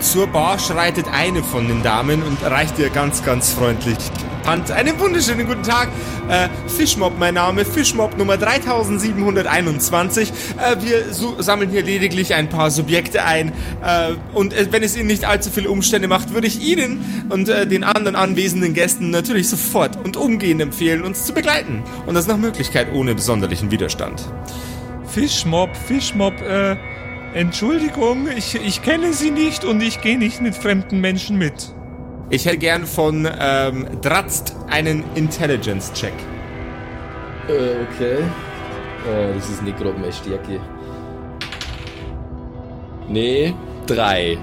[0.00, 3.98] Zur Bar schreitet eine von den Damen und reicht ihr ganz, ganz freundlich
[4.46, 4.70] Hand.
[4.70, 5.88] Einen wunderschönen guten Tag.
[6.28, 7.64] Äh, Fischmob, mein Name.
[7.64, 10.30] Fischmob Nummer 3721.
[10.58, 13.48] Äh, wir su- sammeln hier lediglich ein paar Subjekte ein.
[13.84, 17.48] Äh, und äh, wenn es Ihnen nicht allzu viele Umstände macht, würde ich Ihnen und
[17.48, 21.82] äh, den anderen anwesenden Gästen natürlich sofort und umgehend empfehlen, uns zu begleiten.
[22.06, 24.22] Und das nach Möglichkeit ohne besonderlichen Widerstand.
[25.06, 26.76] Fischmob, Fischmob, äh,
[27.34, 31.72] Entschuldigung, ich, ich kenne Sie nicht und ich gehe nicht mit fremden Menschen mit.
[32.32, 36.14] Ich hätte gern von ähm, Dratzt einen Intelligence-Check.
[37.46, 38.24] Äh, okay.
[39.06, 40.58] Oh, das ist nicht gerade meine Stärke.
[43.06, 43.52] Nee,
[43.86, 44.38] drei.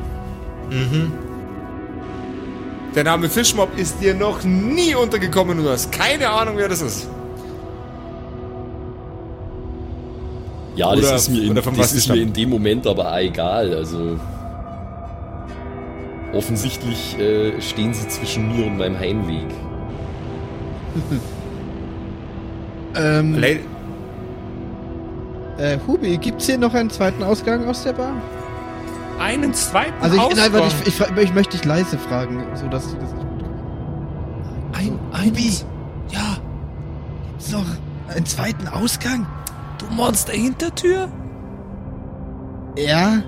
[2.94, 6.84] Der Name Fischmob ist dir noch nie untergekommen und du hast keine Ahnung, wer das
[6.84, 7.10] ist.
[10.76, 13.74] Ja, das Oder- ist mir, in, das ist mir in dem Moment aber auch egal.
[13.74, 14.20] Also
[16.34, 19.48] offensichtlich äh, stehen sie zwischen mir und meinem Heimweg.
[22.96, 23.60] Ähm, Le
[25.60, 28.14] äh, Hubi, gibt's hier noch einen zweiten Ausgang aus der Bar?
[29.20, 30.40] Einen zweiten Also ich, Ausgang.
[30.40, 33.26] nein, warte, ich, ich, fra- ich möchte dich leise fragen, so dass ich das nicht
[34.74, 35.34] ein, ein,
[36.10, 36.38] Ja,
[37.38, 37.66] Gibt's noch
[38.14, 39.28] einen zweiten Ausgang?
[39.78, 41.10] du Monster Hintertür?
[42.78, 43.22] Ja.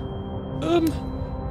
[0.62, 0.86] Ähm,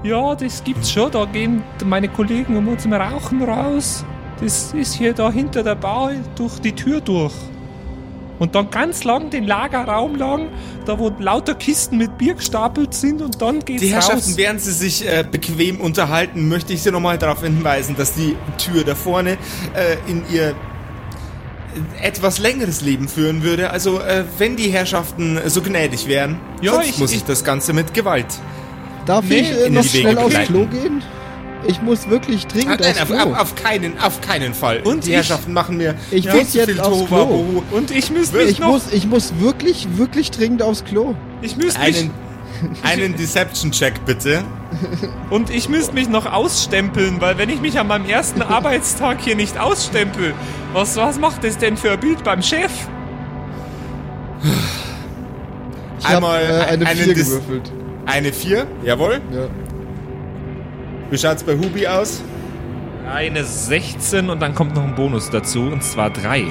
[0.03, 1.11] ja, das gibt's schon.
[1.11, 4.03] Da gehen meine Kollegen immer zum Rauchen raus.
[4.41, 7.33] Das ist hier da hinter der Bar durch die Tür durch.
[8.39, 10.47] Und dann ganz lang den Lagerraum lang,
[10.87, 14.37] da wo lauter Kisten mit Bier gestapelt sind und dann geht's die Herrschaften, raus.
[14.37, 18.83] während sie sich äh, bequem unterhalten, möchte ich Sie nochmal darauf hinweisen, dass die Tür
[18.83, 19.33] da vorne
[19.75, 20.55] äh, in ihr
[22.01, 23.69] etwas längeres Leben führen würde.
[23.69, 27.43] Also, äh, wenn die Herrschaften so gnädig wären, Ja, sonst ich- muss ich, ich- das
[27.43, 28.25] Ganze mit Gewalt.
[29.05, 30.35] Darf Nee, ich äh, noch schnell aufs.
[30.45, 31.01] Klo gehen?
[31.67, 33.17] Ich muss wirklich Ah, dringend nein, aufs auf, Klo.
[33.33, 34.81] auf, auf keinen, auf keinen Fall.
[34.83, 37.63] Und die ich- Herrschaften machen mir Ich viel muss jetzt aufs Klo.
[37.71, 41.13] Und ich müsste mich ich, noch, muss, ich muss wirklich, wirklich dringend aufs Klo.
[41.41, 42.11] ich müsste Einen,
[42.83, 44.43] einen Deception-Check bitte.
[45.29, 49.35] und ich müsste mich noch ausstempeln, weil wenn ich mich an meinem ersten Arbeitstag hier
[49.35, 50.33] nicht ausstempel,
[50.73, 52.71] was, was macht das denn für ein Bild beim Chef?
[55.99, 57.71] Ich habe Einmal äh, eine einen 4 Dis- gewürfelt.
[58.05, 59.21] Eine 4, jawohl.
[59.31, 59.47] Ja.
[61.09, 62.21] Wie schaut's bei Hubi aus?
[63.13, 66.45] Eine 16 und dann kommt noch ein Bonus dazu, und zwar 3.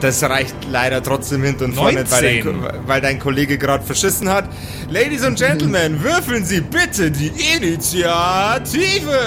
[0.00, 2.60] Das reicht leider trotzdem hinten und vorne, weil dein, 19.
[2.62, 4.44] Ko- weil dein Kollege gerade verschissen hat.
[4.90, 9.18] Ladies and Gentlemen, würfeln Sie bitte die Initiative.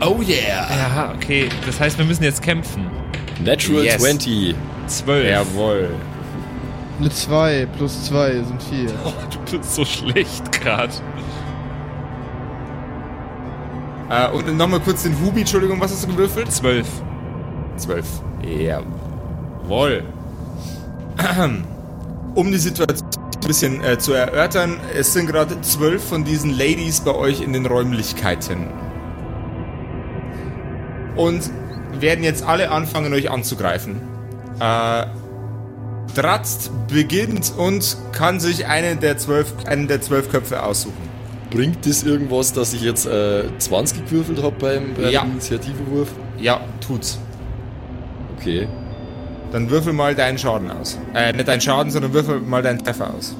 [0.00, 0.66] Oh yeah.
[0.70, 1.48] Ja, okay.
[1.66, 2.86] Das heißt, wir müssen jetzt kämpfen.
[3.44, 3.98] Natural Yes.
[3.98, 4.54] 20.
[4.86, 5.28] 12.
[5.30, 5.90] Jawohl.
[6.98, 8.90] Eine 2 plus 2 sind 4.
[9.04, 10.92] Oh, du bist so schlecht gerade.
[14.10, 16.50] Äh, und nochmal kurz den Hubi, Entschuldigung, was hast du gewürfelt?
[16.50, 16.86] 12.
[17.76, 18.06] 12.
[18.42, 20.02] Jawohl.
[22.34, 27.00] um die Situation ein bisschen äh, zu erörtern, es sind gerade zwölf von diesen Ladies
[27.00, 28.68] bei euch in den Räumlichkeiten.
[31.16, 31.50] Und
[32.00, 34.00] werden jetzt alle anfangen, euch anzugreifen.
[34.60, 35.06] Äh,
[36.14, 41.08] Dratzt beginnt und kann sich einen der zwölf, einen der zwölf Köpfe aussuchen.
[41.50, 45.22] Bringt das irgendwas, dass ich jetzt äh, 20 gewürfelt habe beim, beim Ja.
[45.22, 46.08] Initiativewurf?
[46.38, 47.18] Ja, tut's.
[48.38, 48.68] Okay.
[49.52, 50.98] Dann würfel mal deinen Schaden aus.
[51.14, 53.34] Äh, nicht deinen Schaden, sondern würfel mal deinen Treffer aus.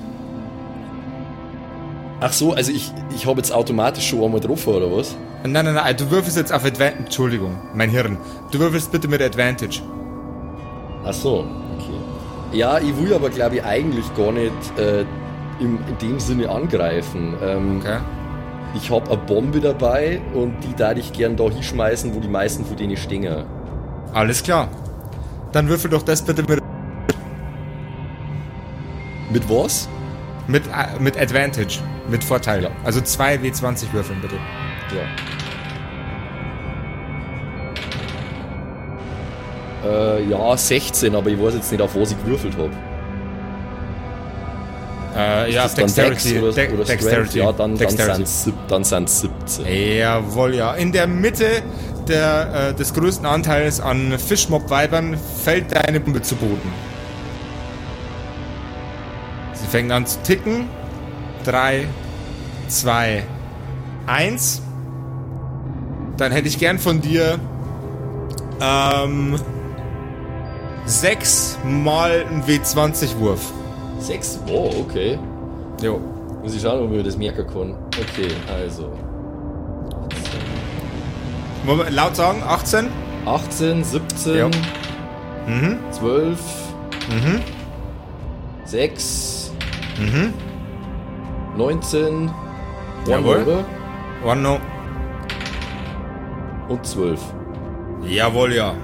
[2.20, 5.14] Ach so, also ich, ich habe jetzt automatisch schon einmal getroffen, oder was?
[5.44, 7.04] Nein, nein, nein, du würfelst jetzt auf Advantage.
[7.04, 8.16] Entschuldigung, mein Hirn.
[8.50, 9.80] Du würfelst bitte mit Advantage.
[11.04, 11.46] Ach so.
[12.52, 15.02] Ja, ich will aber, glaube ich, eigentlich gar nicht äh,
[15.60, 17.34] im, in dem Sinne angreifen.
[17.42, 17.98] Ähm, Okay?
[18.74, 22.66] Ich habe eine Bombe dabei und die darf ich gern da hinschmeißen, wo die meisten
[22.66, 23.44] von denen stehen.
[24.12, 24.68] Alles klar.
[25.52, 26.60] Dann würfel doch das bitte mit,
[29.30, 29.88] Mit was?
[30.48, 31.78] mit, äh, mit Advantage.
[32.10, 32.64] Mit Vorteil.
[32.64, 32.70] Ja.
[32.84, 34.36] Also zwei W20 würfeln bitte.
[34.94, 35.02] Ja.
[39.88, 42.70] Äh, ja, 16, aber ich weiß jetzt nicht, auf was ich gewürfelt habe.
[45.16, 46.84] Äh, ja, dann Dex oder, De oder?
[46.84, 47.38] Dexterity.
[47.38, 48.24] Ja, dann, dann Dexterity.
[48.26, 49.66] sind sind's 17.
[49.98, 50.74] Jawohl, ja.
[50.74, 51.62] In der Mitte
[52.06, 56.72] der, äh, des größten Anteils an Fischmob-Weibern fällt deine Bombe zu Boden.
[59.54, 60.68] Sie fängt an zu ticken.
[61.44, 61.86] Drei,
[62.68, 63.24] zwei,
[64.06, 64.62] eins.
[66.16, 67.38] Dann hätte ich gern von dir
[68.60, 69.38] ähm,
[70.88, 73.52] sechs mal ein W20-Wurf.
[74.00, 74.40] 6?
[74.50, 75.18] Oh, okay.
[75.82, 76.00] Jo.
[76.42, 77.74] Muss ich schauen, ob ich das merken kann.
[78.00, 78.92] Okay, also.
[81.64, 82.42] Wollen wir laut sagen?
[82.46, 82.86] 18?
[83.26, 84.46] 18, 17, Ja.
[85.46, 85.78] Mhm.
[85.90, 86.38] 12,
[87.10, 87.40] Mhm.
[88.64, 89.52] 6,
[89.98, 90.32] Mhm.
[91.56, 92.30] 19,
[93.06, 93.42] Jawohl.
[93.42, 93.64] oder?
[94.24, 94.58] One no.
[96.68, 97.20] Und 12.
[98.06, 98.74] Jawohl, ja.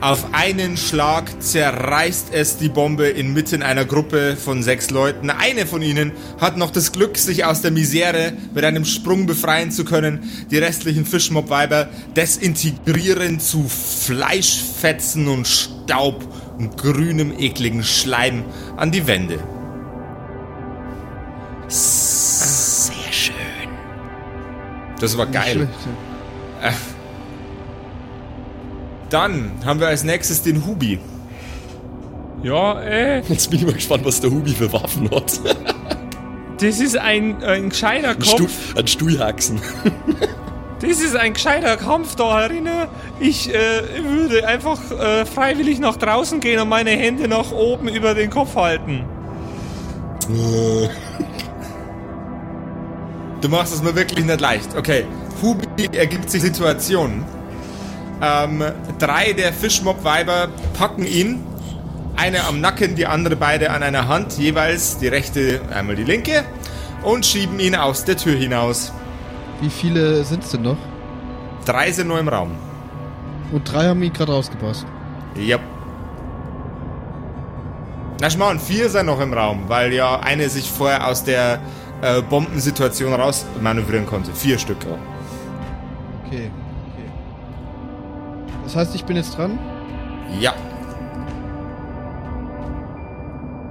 [0.00, 5.28] Auf einen Schlag zerreißt es die Bombe inmitten einer Gruppe von sechs Leuten.
[5.28, 9.70] Eine von ihnen hat noch das Glück, sich aus der Misere mit einem Sprung befreien
[9.70, 10.30] zu können.
[10.50, 18.44] Die restlichen Fischmob-Weiber desintegrieren zu Fleischfetzen und Staub und grünem, ekligen Schleim
[18.78, 19.38] an die Wände.
[21.68, 23.34] Sehr schön.
[24.98, 25.68] Das war geil.
[29.10, 30.98] Dann haben wir als nächstes den Hubi.
[32.42, 35.38] Ja, äh, Jetzt bin ich mal gespannt, was der Hubi für Waffen hat.
[36.58, 38.76] das ist ein, ein gescheiter Ein, Stu Kampf.
[38.76, 39.60] ein Stuhlhaxen.
[40.80, 42.88] Das ist ein gescheiter Kampf da herinnen.
[43.18, 43.58] Ich äh,
[44.02, 48.56] würde einfach äh, freiwillig nach draußen gehen und meine Hände nach oben über den Kopf
[48.56, 49.04] halten.
[53.40, 54.76] Du machst es mir wirklich nicht leicht.
[54.76, 55.04] Okay,
[55.42, 57.24] Hubi ergibt sich Situation.
[58.22, 58.62] Ähm,
[58.98, 61.44] drei der Fischmob-Weiber packen ihn.
[62.16, 66.44] Eine am Nacken, die andere beide an einer Hand, jeweils die rechte, einmal die linke,
[67.02, 68.92] und schieben ihn aus der Tür hinaus.
[69.60, 70.76] Wie viele sind es denn noch?
[71.64, 72.50] Drei sind nur im Raum.
[73.52, 74.86] Und drei haben ihn gerade rausgepasst.
[75.36, 75.60] Yep.
[78.20, 81.58] Na schau und vier sind noch im Raum, weil ja eine sich vorher aus der
[82.02, 84.32] äh, Bombensituation raus manövrieren konnte.
[84.34, 84.78] Vier Stück.
[86.26, 86.50] Okay.
[88.70, 89.58] Das heißt, ich bin jetzt dran?
[90.38, 90.54] Ja.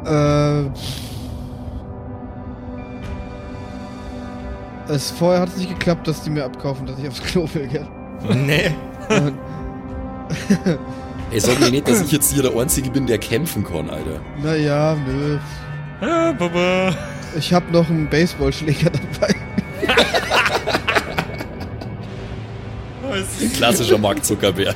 [0.06, 0.66] Äh.
[4.92, 7.68] Es, vorher hat es nicht geklappt, dass die mir abkaufen, dass ich aufs Klo will,
[7.68, 7.88] gell?
[8.36, 8.76] Nee.
[11.32, 14.20] Ey, sag mir nicht, dass ich jetzt hier der Einzige bin, der kämpfen kann, Alter.
[14.44, 15.38] naja, nö.
[16.02, 16.94] Ah, Baba.
[17.38, 19.34] Ich hab noch einen Baseballschläger dabei.
[23.53, 24.75] Klassischer Mark Zuckerberg.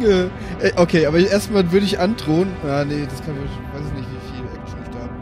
[0.00, 0.24] Äh,
[0.66, 2.48] äh, okay, aber erstmal würde ich androhen.
[2.64, 5.12] Ah, nee, das kann ich, weiß ich nicht, wie viel Action ich da habe.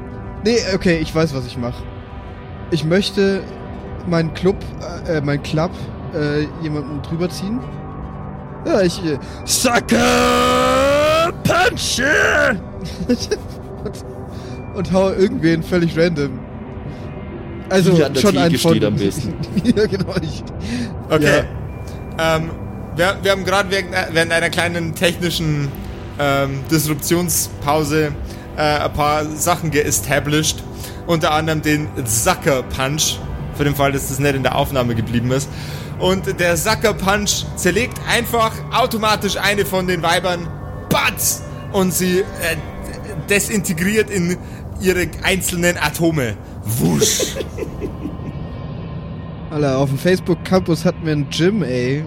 [0.45, 1.83] Nee, okay, ich weiß, was ich mache.
[2.71, 3.43] Ich möchte
[4.07, 4.57] meinen Club,
[5.09, 5.71] äh, mein Club,
[6.15, 7.61] äh, jemanden drüber ziehen.
[8.67, 12.01] Ja, ich, äh, Sucker Punch!
[13.09, 13.29] und,
[14.77, 16.39] und hau irgendwen völlig random.
[17.71, 18.71] Also, Die an der schon Theke einen von...
[18.73, 19.35] steht am besten.
[19.77, 20.45] ja, genau, ich...
[21.09, 21.45] Okay.
[22.19, 22.51] Ähm,
[22.97, 25.69] wir, wir haben gerade während, während einer kleinen technischen
[26.19, 28.13] ähm, Disruptionspause
[28.57, 30.63] äh, ein paar Sachen geestablished.
[31.07, 33.19] Unter anderem den Sucker Punch.
[33.57, 35.49] Für den Fall, dass das nicht in der Aufnahme geblieben ist.
[35.99, 40.49] Und der Sucker Punch zerlegt einfach automatisch eine von den Weibern.
[40.89, 41.43] Batz!
[41.73, 42.25] Und sie äh,
[43.29, 44.37] desintegriert in
[44.81, 46.37] ihre einzelnen Atome.
[46.65, 47.37] Wusch.
[49.55, 52.03] Alter, auf dem Facebook-Campus hatten wir ein Gym, ey.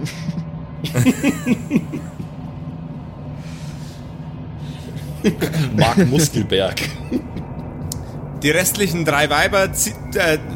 [5.78, 6.76] Mark Muskelberg.
[8.44, 9.70] Die restlichen drei Weiber äh,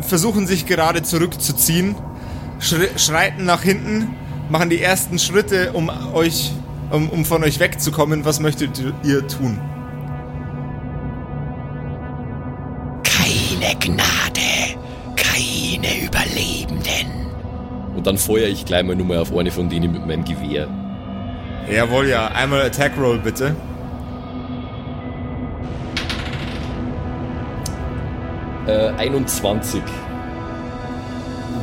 [0.01, 1.95] versuchen sich gerade zurückzuziehen,
[2.60, 4.10] schre schreiten nach hinten,
[4.49, 6.51] machen die ersten Schritte, um euch,
[6.91, 8.25] um, um von euch wegzukommen.
[8.25, 9.62] Was möchtet ihr tun?
[18.01, 20.67] Und dann feuer ich gleich mal nur mal auf eine von denen mit meinem Gewehr.
[21.71, 22.29] Jawohl, ja.
[22.29, 23.55] Einmal Attack Roll bitte.
[28.65, 29.83] Äh, 21.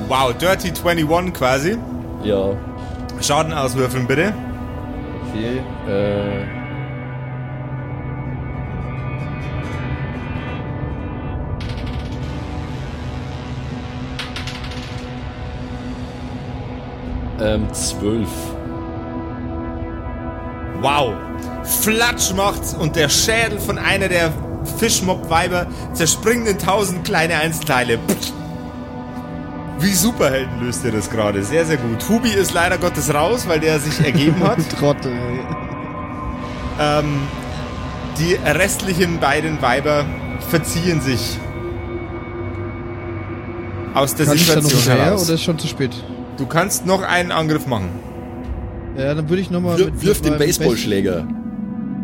[0.06, 1.76] Wow, Dirty 21 quasi.
[2.22, 2.50] Ja.
[3.20, 4.32] Schaden auswürfeln bitte.
[5.34, 5.60] Okay.
[5.92, 6.57] Äh.
[17.40, 18.28] Ähm, 12.
[20.80, 21.14] Wow.
[21.64, 24.32] Flatsch macht's und der Schädel von einer der
[24.78, 27.98] Fischmob-Weiber zerspringt in tausend kleine Einzelteile.
[27.98, 28.32] Pff.
[29.80, 31.42] Wie Superhelden löst ihr das gerade.
[31.44, 32.08] Sehr, sehr gut.
[32.08, 34.58] Hubi ist leider Gottes raus, weil der sich ergeben hat.
[34.78, 35.40] Trottel, ey.
[36.80, 37.20] ähm,
[38.18, 40.04] die restlichen beiden Weiber
[40.50, 41.38] verziehen sich
[43.94, 45.24] aus der Kann ich da noch Situation heraus.
[45.24, 45.92] oder ist schon zu spät?
[46.38, 47.90] Du kannst noch einen Angriff machen.
[48.96, 49.76] Ja, dann würde ich nochmal.
[49.76, 51.24] Wir, wirf den Baseballschläger.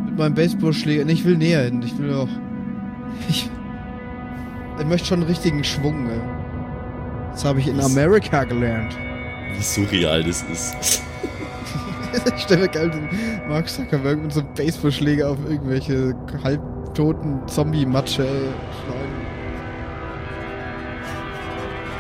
[0.07, 1.05] Mit meinem Baseballschläger.
[1.05, 1.83] Nee, ich will näher hin.
[1.83, 2.29] Ich will auch.
[3.29, 3.49] Ich,
[4.81, 6.19] ich möchte schon einen richtigen Schwung, ey.
[7.31, 8.97] Das habe ich in Amerika gelernt.
[9.57, 11.03] Wie surreal das ist.
[12.37, 13.09] Ich stelle mir geil den
[13.49, 19.15] Mark Zuckerberg mit so einem Baseballschläger auf irgendwelche halbtoten Zombie-Matsche schlagen.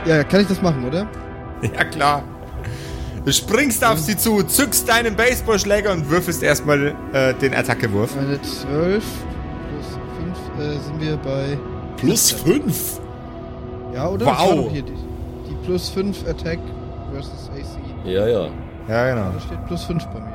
[0.07, 1.09] Ja, kann ich das machen, oder?
[1.75, 2.23] Ja, klar.
[3.25, 8.15] Du springst auf sie zu, zückst deinen Baseballschläger und würfelst erstmal äh, den Attackewurf.
[8.17, 9.03] Meine 12
[9.73, 9.99] plus
[10.57, 11.57] 5 äh, sind wir bei.
[11.97, 13.01] Plus 5.
[13.95, 14.27] Ja, oder?
[14.27, 14.71] Wow.
[14.73, 16.59] Die, die plus 5 Attack
[17.15, 18.07] versus AC.
[18.07, 18.49] Ja, ja.
[18.89, 19.31] Ja, genau.
[19.33, 20.35] Da steht plus 5 bei mir.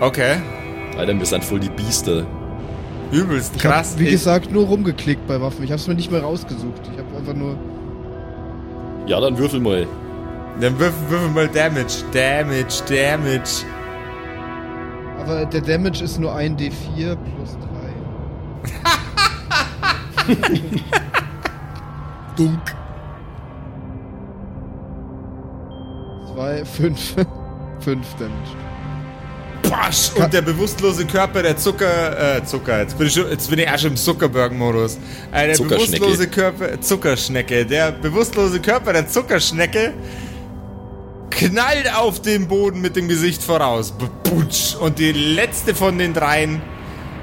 [0.00, 0.36] Okay.
[0.96, 2.24] Alter, wir sind voll die Biester.
[3.12, 3.92] Übelst Ich krass.
[3.92, 5.62] hab, wie Ich- gesagt, nur rumgeklickt bei Waffen.
[5.64, 6.80] Ich hab's mir nicht mehr rausgesucht.
[6.92, 7.56] Ich habe einfach nur.
[9.06, 9.86] Ja, dann würfel mal.
[10.60, 12.04] Dann würfel, würfel mal Damage.
[12.12, 13.64] Damage, Damage.
[15.20, 17.56] Aber der Damage ist nur ein D4 plus
[20.26, 20.26] 3.
[22.36, 22.74] Dunk.
[26.34, 27.14] 2, 5.
[27.80, 28.56] 5 Damage.
[29.74, 30.12] Pasch!
[30.14, 33.68] Und der bewusstlose Körper der Zucker, äh, Zucker, jetzt bin ich, schon, jetzt bin ich
[33.68, 34.98] auch schon im Zuckerberg-Modus.
[35.32, 39.94] Äh, der bewusstlose Körper, Zuckerschnecke, der bewusstlose Körper der Zuckerschnecke
[41.30, 43.92] knallt auf den Boden mit dem Gesicht voraus.
[44.22, 44.76] Butsch!
[44.76, 46.62] Und die letzte von den dreien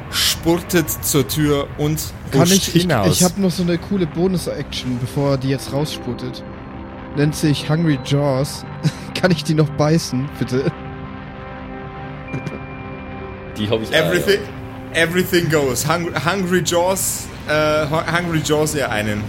[0.10, 2.76] spurtet zur Tür und Kann ich.
[2.76, 3.16] Ich, hinaus.
[3.16, 6.44] ich habe noch so eine coole Bonus-Action, bevor die jetzt raussputet.
[7.16, 8.66] Nennt sich Hungry Jaws.
[9.14, 10.72] Kann ich die noch beißen, bitte?
[13.62, 14.40] Die habe ich everything,
[14.94, 15.88] everything goes.
[15.88, 19.24] Hungry, Hungry Jaws, äh, Hungry Jaws ihr einen.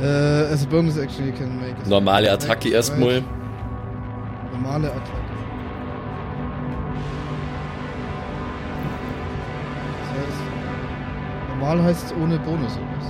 [0.00, 0.04] Äh,
[0.52, 3.22] as a Bonus-Action, you can make a Normale Attacke erstmal.
[4.52, 5.12] Normale Attacke.
[10.00, 10.40] Das heißt,
[11.58, 13.06] normal heißt es ohne Bonus, oder was?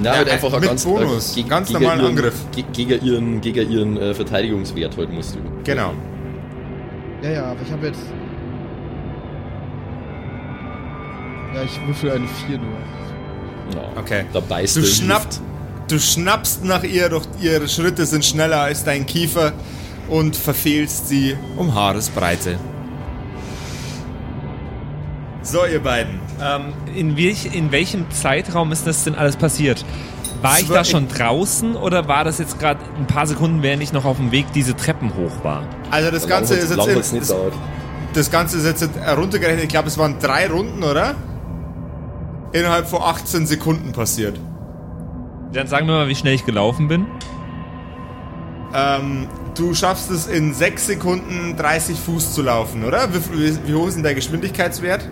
[0.00, 1.36] Na, Ja, halt einfach ein mit ganz, Bonus.
[1.36, 2.34] äh, Ganz normalen ihren, Angriff.
[2.52, 5.38] ge- Gegen ihren, gegen ihren äh, Verteidigungswert halt musst du.
[5.62, 5.92] Genau.
[7.22, 8.00] Ja, ja, aber ich habe jetzt.
[11.54, 12.68] Ja, ich würfel eine 4 nur.
[13.74, 14.00] Ja.
[14.00, 14.24] Okay.
[14.32, 15.40] Da beißt Du schnappst,
[15.88, 19.52] du schnappst nach ihr, doch ihre Schritte sind schneller als dein Kiefer
[20.08, 22.58] und verfehlst sie um Haaresbreite.
[25.42, 26.20] So, ihr beiden.
[26.42, 29.84] Ähm, in, welch, in welchem Zeitraum ist das denn alles passiert?
[30.42, 33.92] War ich da schon draußen oder war das jetzt gerade ein paar Sekunden, während ich
[33.92, 35.62] noch auf dem Weg diese Treppen hoch war?
[35.90, 37.32] Also das Ganze ist jetzt das,
[38.12, 39.64] das Ganze ist jetzt heruntergerechnet.
[39.64, 41.14] Ich glaube, es waren drei Runden, oder?
[42.54, 44.38] Innerhalb von 18 Sekunden passiert.
[45.52, 47.04] Dann sagen wir mal, wie schnell ich gelaufen bin.
[48.72, 49.26] Ähm,
[49.56, 53.08] du schaffst es in 6 Sekunden 30 Fuß zu laufen, oder?
[53.12, 55.10] Wie, wie, hoch ist denn der Geschwindigkeitswert?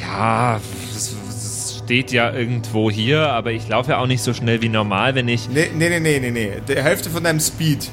[0.00, 0.60] Ja,
[0.92, 4.68] das, das steht ja irgendwo hier, aber ich laufe ja auch nicht so schnell wie
[4.68, 5.48] normal, wenn ich.
[5.48, 6.52] Nee, nee, nee, nee, nee, nee.
[6.68, 7.88] Die Hälfte von deinem Speed.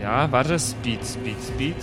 [0.00, 1.76] Ja, warte, Speed, Speed, Speed.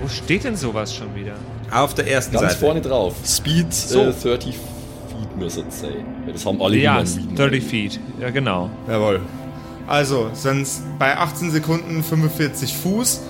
[0.00, 1.36] Wo steht denn sowas schon wieder?
[1.72, 2.56] Auf der ersten Ganz Seite.
[2.58, 3.14] vorne drauf.
[3.24, 4.00] Speed So.
[4.02, 6.04] äh, 30 Feet müsste es sein.
[6.24, 7.36] Weil Das haben alle Ja, die man lieben.
[7.36, 8.00] 30 Feet.
[8.20, 8.70] Ja, genau.
[8.88, 9.20] Jawohl.
[9.86, 10.66] Also, sind
[10.98, 13.20] bei 18 Sekunden 45 Fuß.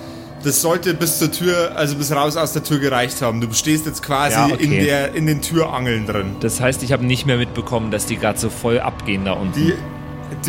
[0.43, 3.41] Das sollte bis zur Tür, also bis raus aus der Tür gereicht haben.
[3.43, 4.64] Du stehst jetzt quasi Ja, okay.
[4.64, 6.36] in, der, in den Türangeln drin.
[6.41, 9.53] Das heißt, ich habe nicht mehr mitbekommen, dass die gerade so voll abgehen da unten.
[9.55, 9.74] Die,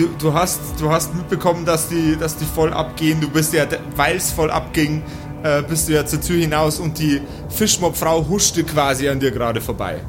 [0.02, 3.20] du, du, hast, du hast mitbekommen, dass die, dass die voll abgehen.
[3.20, 3.66] Du bist ja,
[3.98, 5.04] weil es voll abging,
[5.44, 9.62] äh, bist du ja zur Tür hinaus und die Fischmob-Frau huschte quasi an dir gerade
[9.62, 10.02] vorbei.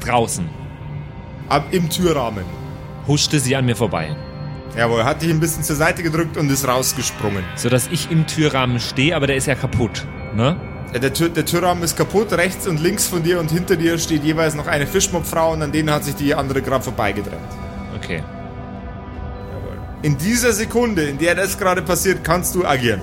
[0.00, 0.48] Draußen.
[1.48, 2.44] Ab, Im Türrahmen.
[3.06, 4.16] Huschte sie an mir vorbei.
[4.76, 7.44] Jawohl, hat dich ein bisschen zur Seite gedrückt und ist rausgesprungen.
[7.54, 10.04] Sodass ich im Türrahmen stehe, aber der ist ja kaputt.
[10.34, 10.56] Ne?
[10.92, 13.98] Ja, Der, Tür, der Türrahmen ist kaputt, rechts und links von dir und hinter dir
[13.98, 17.40] steht jeweils noch eine Fischmob-Frau und an denen hat sich die andere gerade vorbeigedrängt.
[17.96, 18.22] Okay.
[20.02, 23.00] In dieser Sekunde, in der das gerade passiert, kannst du agieren.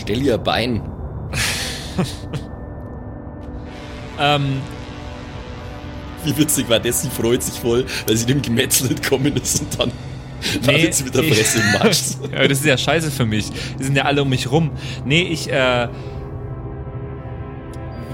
[0.00, 0.82] Stell ihr ein Bein.
[4.20, 4.60] Ähm,
[6.24, 7.02] Wie witzig war das?
[7.02, 9.92] Sie freut sich voll, weil sie dem Gemetzel entkommen ist und dann
[10.62, 12.02] Nee, landet sie mit der Fresse im Matsch.
[12.32, 13.50] ja, das ist ja scheiße für mich.
[13.78, 14.70] Die sind ja alle um mich rum.
[15.04, 15.88] Nee, ich, äh.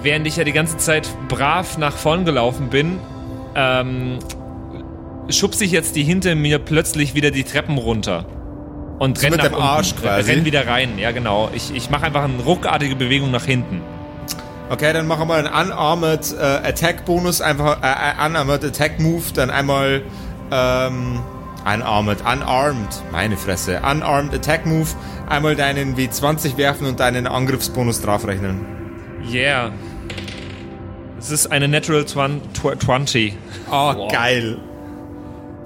[0.02, 2.98] Während ich ja die ganze Zeit brav nach vorn gelaufen bin,
[3.54, 4.18] ähm.
[5.28, 8.26] schubse ich jetzt die hinter mir plötzlich wieder die Treppen runter.
[8.98, 10.02] Und renn mit nach dem Arsch unten.
[10.02, 10.30] quasi?
[10.32, 11.50] Renn wieder rein, ja genau.
[11.54, 13.82] Ich, ich mache einfach eine ruckartige Bewegung nach hinten.
[14.70, 19.22] Okay, dann machen wir einen Unarmored äh, Attack Bonus, einfach äh, äh, Unarmored Attack Move,
[19.34, 20.02] dann einmal
[20.50, 21.20] ähm,
[21.64, 24.88] Unarmored, Unarmed, meine Fresse, Unarmed Attack Move,
[25.28, 28.64] einmal deinen W20 werfen und deinen Angriffsbonus draufrechnen.
[29.32, 29.70] Yeah.
[31.18, 33.36] Es ist eine Natural Twen- Tw- 20.
[33.70, 34.58] Oh, geil.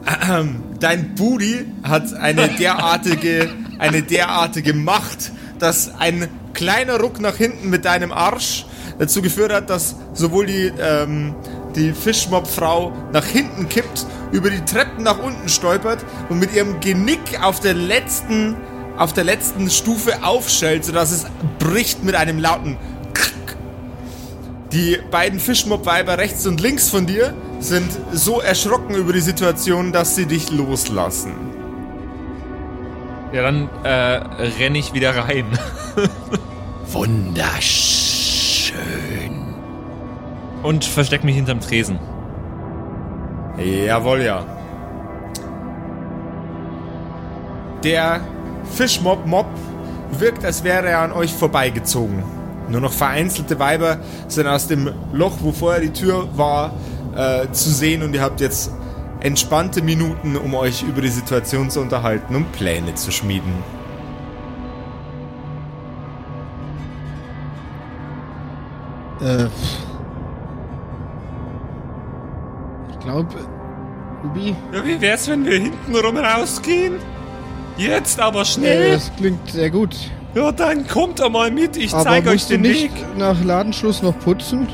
[0.80, 3.48] Dein Booty hat eine derartige,
[3.78, 8.66] eine derartige Macht, dass ein kleiner Ruck nach hinten mit deinem Arsch
[8.98, 11.34] dazu geführt hat, dass sowohl die, ähm,
[11.74, 17.42] die Fischmob-Frau nach hinten kippt, über die Treppen nach unten stolpert und mit ihrem Genick
[17.42, 18.56] auf der letzten,
[18.96, 21.26] auf der letzten Stufe aufschellt, sodass es
[21.58, 22.76] bricht mit einem lauten
[23.14, 23.56] Krack.
[24.72, 30.16] Die beiden Fischmob-Weiber rechts und links von dir sind so erschrocken über die Situation, dass
[30.16, 31.32] sie dich loslassen.
[33.32, 33.88] Ja, dann äh,
[34.58, 35.46] renne ich wieder rein.
[36.92, 38.74] Wunderschön.
[40.62, 42.00] Und versteck mich hinterm Tresen.
[43.58, 44.44] Jawohl, ja.
[47.84, 48.20] Der
[48.74, 49.46] Fischmob-Mob
[50.18, 52.22] wirkt, als wäre er an euch vorbeigezogen.
[52.68, 53.98] Nur noch vereinzelte Weiber
[54.28, 56.72] sind aus dem Loch, wo vorher die Tür war,
[57.16, 58.72] äh, zu sehen und ihr habt jetzt
[59.20, 63.52] entspannte Minuten, um euch über die Situation zu unterhalten und Pläne zu schmieden.
[69.20, 69.46] Äh.
[72.90, 73.34] Ich glaube,
[74.24, 74.54] Ruby.
[74.72, 76.94] Ja, wie wär's, wenn wir hintenrum rausgehen?
[77.76, 78.90] Jetzt aber Äh, schnell.
[78.92, 79.96] das klingt sehr gut.
[80.34, 81.76] Ja, dann kommt einmal mit.
[81.76, 83.18] Ich Aber zeig euch musst du den nicht Weg.
[83.18, 84.68] nach Ladenschluss noch putzen?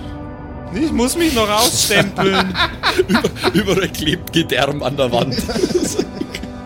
[0.80, 2.54] Ich muss mich noch ausstempeln.
[3.54, 5.36] Überall klebt Gedärm an der Wand.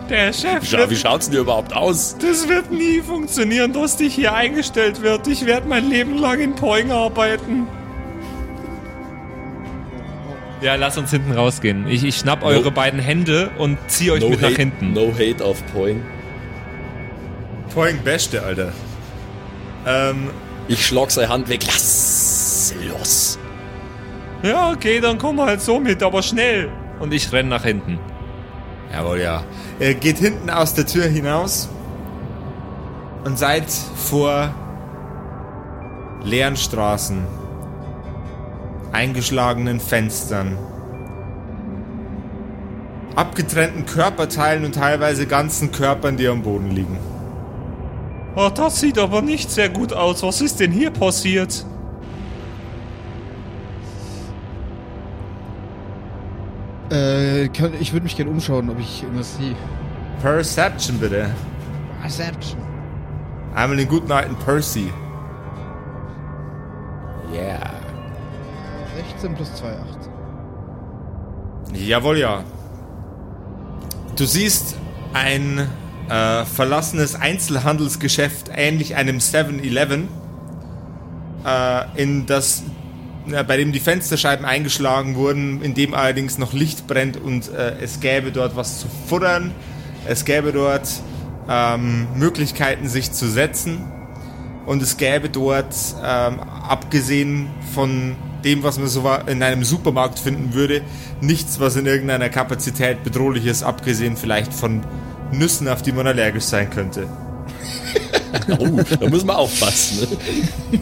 [0.09, 2.17] Der Chef Schau, wie schaut's denn überhaupt aus?
[2.19, 5.27] das wird nie funktionieren, dass dich hier eingestellt wird.
[5.27, 7.67] Ich werde mein Leben lang in Poing arbeiten.
[10.61, 11.87] Ja, lass uns hinten rausgehen.
[11.87, 14.93] Ich, ich schnapp eure beiden Hände und zieh euch No mit nach hate, hinten.
[14.93, 16.03] no hate auf Poing.
[17.73, 18.73] Poing Beste, Alter.
[19.87, 20.29] Ähm,
[20.67, 21.61] Ich schlag seine Hand weg.
[21.65, 23.39] Lass los.
[24.43, 26.69] Ja, okay, dann komm halt so mit, aber schnell.
[26.99, 27.99] Und ich renn nach hinten.
[28.91, 29.43] Jawohl, ja.
[29.79, 31.69] Ihr geht hinten aus der Tür hinaus
[33.23, 34.53] und seid vor
[36.23, 37.23] leeren Straßen,
[38.91, 40.57] eingeschlagenen Fenstern,
[43.15, 46.97] abgetrennten Körperteilen und teilweise ganzen Körpern, die am Boden liegen.
[48.35, 50.23] Oh, das sieht aber nicht sehr gut aus.
[50.23, 51.65] Was ist denn hier passiert?
[56.91, 59.55] Äh, kann, ich würde mich gerne umschauen, ob ich irgendwas sehe.
[60.21, 61.29] Perception bitte.
[62.01, 62.61] Perception.
[63.55, 64.91] Einmal den guten alten Percy.
[67.33, 67.71] Yeah.
[69.21, 69.77] 16 plus 2, 8.
[71.73, 72.43] Jawohl, ja.
[74.17, 74.75] Du siehst
[75.13, 75.69] ein
[76.09, 80.09] äh, verlassenes Einzelhandelsgeschäft, ähnlich einem 7-Eleven,
[81.45, 82.63] äh, in das,
[83.47, 87.99] bei dem die Fensterscheiben eingeschlagen wurden, in dem allerdings noch Licht brennt und äh, es
[87.99, 89.51] gäbe dort was zu futtern.
[90.05, 90.89] Es gäbe dort
[91.49, 93.79] ähm, Möglichkeiten, sich zu setzen.
[94.65, 100.53] und es gäbe dort, ähm, abgesehen von dem, was man so in einem Supermarkt finden
[100.53, 100.81] würde,
[101.19, 104.83] nichts, was in irgendeiner Kapazität bedrohlich ist, abgesehen vielleicht von
[105.31, 107.07] Nüssen, auf die man allergisch sein könnte.
[108.59, 110.07] Oh, da müssen wir aufpassen.
[110.71, 110.79] Ne?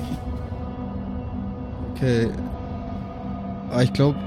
[2.00, 2.30] Okay.
[3.70, 4.18] Aber ich glaube.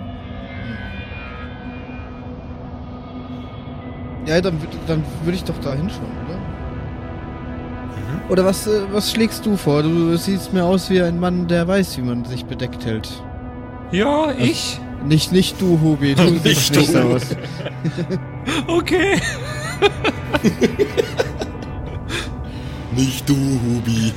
[4.26, 4.56] Ja, dann,
[4.86, 6.38] dann würde ich doch da hinschauen, oder?
[8.30, 9.82] Oder was, äh, was schlägst du vor?
[9.82, 13.10] Du siehst mir aus wie ein Mann, der weiß, wie man sich bedeckt hält.
[13.90, 14.78] Ja, ich?
[15.04, 16.14] Nicht, nicht du, Hubi.
[16.14, 17.00] Du Nicht siehst nicht du.
[17.00, 17.22] aus.
[18.68, 19.20] Okay.
[22.96, 24.12] Nicht du, Hubi.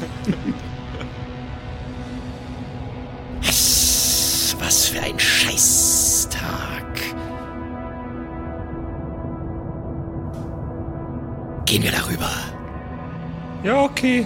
[11.65, 12.29] Gehen wir darüber.
[13.63, 14.25] Ja, okay.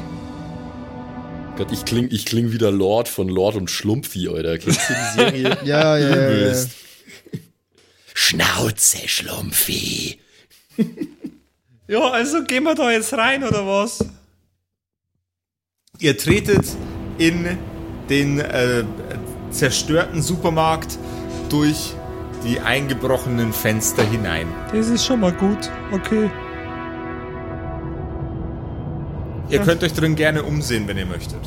[1.58, 4.58] Gott, ich kling, ich kling wieder Lord von Lord und Schlumpfi, Alter.
[4.58, 5.58] Kennst du die Serie?
[5.66, 6.66] Ja, ja, ja, ja.
[8.14, 10.20] Schnauze, Schlumpfi.
[11.88, 14.06] Ja, also gehen wir da jetzt rein, oder was?
[15.98, 16.64] Ihr tretet
[17.18, 17.58] in
[18.12, 18.84] den äh,
[19.50, 21.00] zerstörten Supermarkt
[21.50, 21.96] durch
[22.46, 24.48] die eingebrochenen Fenster hinein.
[24.72, 25.72] Das ist schon mal gut.
[25.92, 26.30] Okay.
[29.50, 31.40] Ihr könnt euch drin gerne umsehen, wenn ihr möchtet.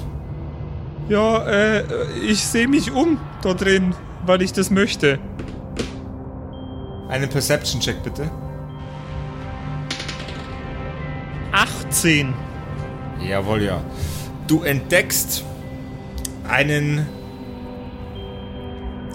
[1.08, 1.84] Ja, äh,
[2.26, 3.94] ich sehe mich um da drin,
[4.26, 5.18] weil ich das möchte.
[7.08, 8.30] Einen Perception-Check bitte.
[11.52, 12.32] 18.
[13.20, 13.82] Jawohl, ja.
[14.46, 15.44] Du entdeckst
[16.48, 17.06] einen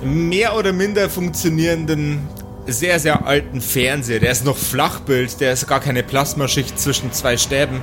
[0.04, 2.20] mehr oder minder funktionierenden,
[2.68, 4.20] sehr, sehr alten Fernseher.
[4.20, 7.82] Der ist noch Flachbild, der ist gar keine Plasmaschicht zwischen zwei Stäben.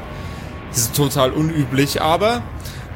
[0.75, 2.43] Das ist total unüblich, aber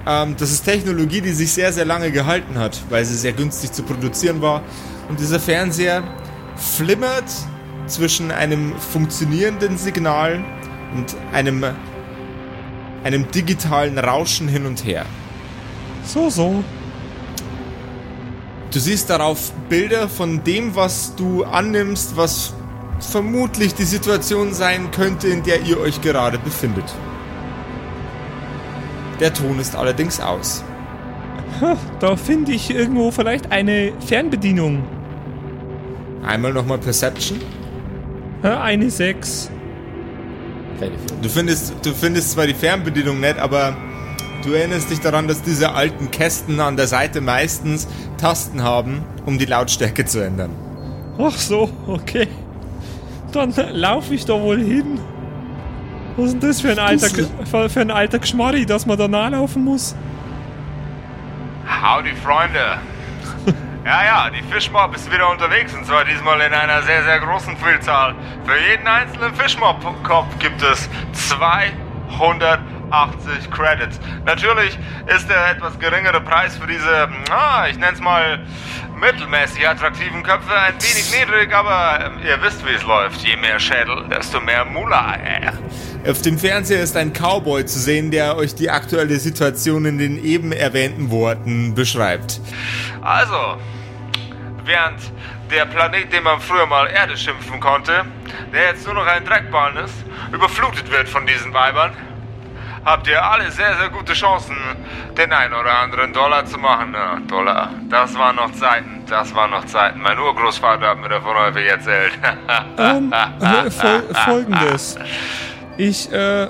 [0.05, 3.71] ähm, das ist Technologie, die sich sehr, sehr lange gehalten hat, weil sie sehr günstig
[3.71, 4.63] zu produzieren war.
[5.09, 6.03] Und dieser Fernseher
[6.57, 7.31] flimmert
[7.87, 10.45] zwischen einem funktionierenden Signal
[10.97, 11.65] und einem,
[13.05, 15.07] einem digitalen Rauschen hin und her.
[16.05, 16.65] So, so.
[18.73, 22.55] Du siehst darauf Bilder von dem, was du annimmst, was
[22.99, 26.93] vermutlich die Situation sein könnte, in der ihr euch gerade befindet.
[29.21, 30.65] Der Ton ist allerdings aus.
[31.99, 34.85] Da finde ich irgendwo vielleicht eine Fernbedienung.
[36.25, 37.41] Einmal nochmal Perception.
[38.43, 39.51] Eine 6.
[40.79, 41.23] Keine Firma.
[41.23, 43.77] Du findest, du findest zwar die Fernbedienung nett, aber
[44.45, 47.89] du erinnerst dich daran, dass diese alten Kästen an der Seite meistens
[48.19, 50.51] Tasten haben, um die Lautstärke zu ändern.
[51.19, 52.29] Ach so, okay.
[53.33, 55.01] Dann laufe ich da wohl hin.
[56.19, 57.09] Was ist denn das für ein alter,
[57.49, 59.95] für, für ein alter Geschmarri, dass man da nachlaufen muss?
[61.65, 62.79] Howdy, Freunde.
[63.85, 67.57] Ja, ja, die Fischmob ist wieder unterwegs und zwar diesmal in einer sehr, sehr großen
[67.57, 68.15] Vielzahl.
[68.45, 70.91] Für jeden einzelnen Fischmob-Kopf gibt es
[72.89, 74.01] 280 Credits.
[74.25, 74.79] Natürlich
[75.15, 78.41] ist der etwas geringere Preis für diese, ah, ich nenne es mal
[78.99, 83.21] mittelmäßig attraktiven Köpfe ein wenig niedrig, aber ähm, ihr wisst, wie es läuft.
[83.23, 85.15] Je mehr Schädel, desto mehr Mula.
[85.15, 86.11] Äh.
[86.11, 90.23] Auf dem Fernseher ist ein Cowboy zu sehen, der euch die aktuelle Situation in den
[90.23, 92.41] eben erwähnten Worten beschreibt.
[93.03, 93.59] Also,
[94.65, 95.01] während
[95.51, 98.05] der Planet, den man früher mal Erde schimpfen konnte,
[98.53, 99.95] der jetzt nur noch ein Dreckballen ist,
[100.33, 101.93] überflutet wird von diesen Weibern,
[102.89, 104.57] habt ihr alle sehr, sehr gute Chancen,
[105.17, 106.95] den ein oder anderen Dollar zu machen.
[106.95, 110.01] Ja, Dollar, das waren noch Zeiten, das waren noch Zeiten.
[110.01, 112.13] Mein Urgroßvater hat mir davon häufig erzählt.
[112.79, 114.99] Ähm, äh, fol folgendes.
[115.77, 116.49] Ich, äh,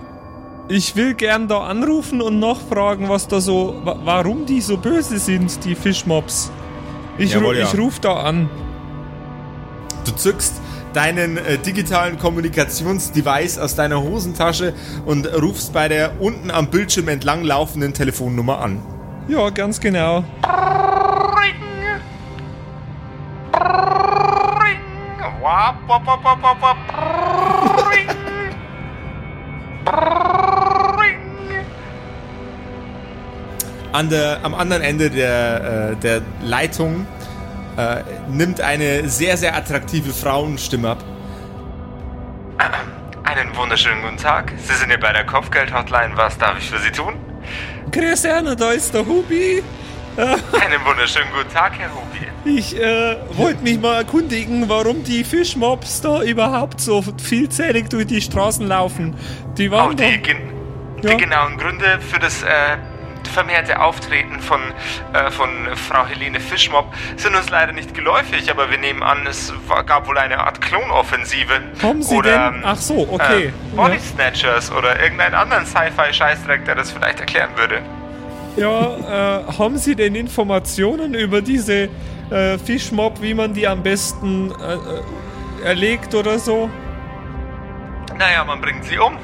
[0.68, 5.18] ich will gern da anrufen und nachfragen, was da so, wa warum die so böse
[5.18, 6.52] sind, die Fischmobs.
[7.18, 7.64] Ich, ru ja.
[7.64, 8.48] ich ruf da an.
[10.04, 10.60] Du zückst
[10.92, 14.74] deinen äh, digitalen Kommunikationsdevice aus deiner Hosentasche
[15.04, 18.80] und rufst bei der unten am Bildschirm entlang laufenden Telefonnummer an.
[19.28, 20.24] Ja, ganz genau.
[33.92, 37.06] An der, am anderen Ende der, äh, der Leitung
[37.78, 41.04] äh, nimmt eine sehr, sehr attraktive Frauenstimme ab.
[43.24, 44.52] Einen wunderschönen guten Tag.
[44.58, 46.12] Sie sind hier bei der Kopfgeld-Hotline.
[46.16, 47.14] Was darf ich für Sie tun?
[47.92, 49.62] Grüß Erna, da ist der Hubi.
[50.16, 52.26] Einen wunderschönen guten Tag, Herr Hubi.
[52.58, 58.20] Ich äh, wollte mich mal erkundigen, warum die Fischmobs da überhaupt so vielzählig durch die
[58.20, 59.14] Straßen laufen.
[59.56, 60.22] Die Oh, waren die, doch...
[60.22, 60.38] gen
[61.02, 61.10] Ja.
[61.14, 62.46] die genauen Gründe für das, äh,
[63.28, 64.60] vermehrte Auftreten von,
[65.12, 69.52] äh, von Frau Helene Fischmob sind uns leider nicht geläufig, aber wir nehmen an, es
[69.66, 71.60] war, gab wohl eine Art Klonoffensive.
[71.82, 72.62] Haben Sie oder, denn?
[72.64, 73.46] Ach so, okay.
[73.46, 77.82] Äh, Body Snatchers oder irgendeinen anderen Sci-Fi-Scheißdreck, der das vielleicht erklären würde.
[78.56, 81.88] Ja, äh, haben Sie denn Informationen über diese
[82.30, 86.68] äh, Fischmob, wie man die am besten äh, äh, erlegt oder so?
[88.18, 89.16] Naja, man bringt sie um,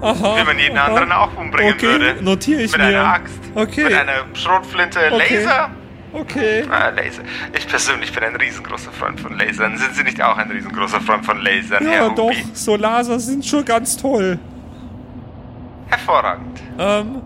[0.00, 0.36] Aha.
[0.40, 0.86] wie man jeden aha.
[0.88, 2.22] anderen auch umbringen okay, würde.
[2.22, 2.86] notiere ich Mit mir.
[2.88, 3.84] einer Axt, Okay.
[3.84, 5.36] mit einer Schrotflinte, Okay.
[5.38, 5.70] Laser.
[6.12, 6.64] Okay.
[6.70, 7.22] Ah, Laser.
[7.56, 9.76] Ich persönlich bin ein riesengroßer Freund von Lasern.
[9.76, 12.44] Sind Sie nicht auch ein riesengroßer Freund von Lasern, Ja, Herr doch, Hubi?
[12.54, 14.38] so Laser sind schon ganz toll.
[15.88, 16.60] Hervorragend.
[16.78, 17.22] Ähm,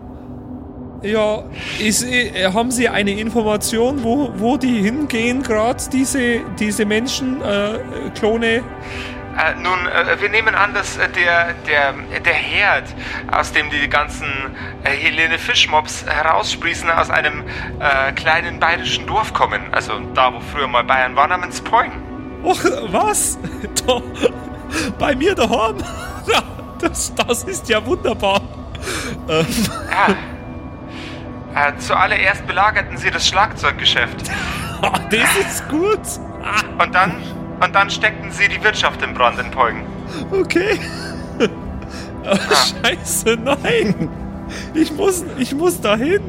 [1.03, 1.43] ja,
[1.79, 7.79] ist, äh, haben Sie eine Information, wo, wo die hingehen, gerade diese, diese Menschen, äh,
[8.13, 8.61] Klone?
[9.37, 12.83] Äh, nun, äh, wir nehmen an, dass äh, der, der, der Herd,
[13.31, 14.27] aus dem die ganzen
[14.83, 17.43] äh, Helene Fischmobs heraussprießen, aus einem
[17.79, 19.61] äh, kleinen bayerischen Dorf kommen.
[19.71, 21.91] Also da, wo früher mal Bayern war, namens Poing.
[22.43, 22.59] Och,
[22.91, 23.37] was?
[23.85, 24.01] Da,
[24.99, 25.77] bei mir daheim?
[26.27, 26.43] Ja,
[26.79, 28.41] Das, das ist ja wunderbar.
[29.29, 29.45] Ähm,
[29.89, 31.67] Ja.
[31.67, 34.29] Äh, zuallererst belagerten sie das Schlagzeuggeschäft.
[35.11, 35.99] das ist gut.
[36.79, 37.21] Und dann,
[37.63, 39.85] und dann steckten sie die Wirtschaft in Brand in Poing.
[40.31, 40.79] Okay.
[42.23, 44.07] Oh, scheiße, nein.
[44.75, 46.21] Ich muss, ich muss dahin.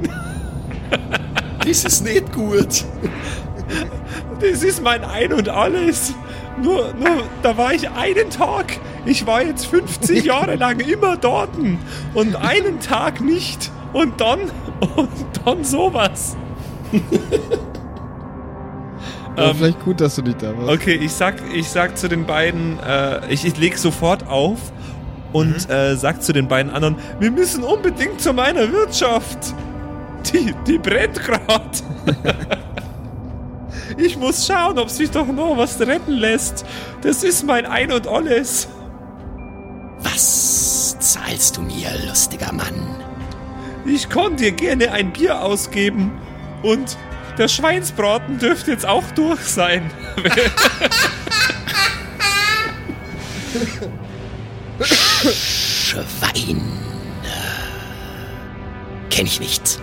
[1.59, 2.85] Das ist nicht gut.
[4.41, 6.15] Das ist mein Ein und Alles.
[6.61, 8.79] Nur, nur, da war ich einen Tag.
[9.05, 11.51] Ich war jetzt 50 Jahre lang immer dort.
[12.15, 13.71] Und einen Tag nicht.
[13.93, 14.51] Und dann,
[14.97, 15.11] und
[15.45, 16.37] dann sowas.
[19.37, 20.71] Aber vielleicht gut, dass du nicht da warst.
[20.71, 24.59] Okay, ich sag, ich sag zu den beiden, äh, ich, ich leg sofort auf
[25.33, 29.55] und äh, sag zu den beiden anderen, wir müssen unbedingt zu meiner Wirtschaft.
[30.33, 31.83] Die, die brennt grad.
[33.97, 36.65] ich muss schauen, ob sich doch noch was retten lässt.
[37.01, 38.69] Das ist mein Ein und Alles.
[39.99, 42.87] Was zahlst du mir, lustiger Mann?
[43.85, 46.13] Ich kann dir gerne ein Bier ausgeben
[46.63, 46.97] und
[47.39, 49.91] der Schweinsbraten dürfte jetzt auch durch sein.
[55.23, 56.63] Schwein.
[59.11, 59.81] Kenn ich nicht.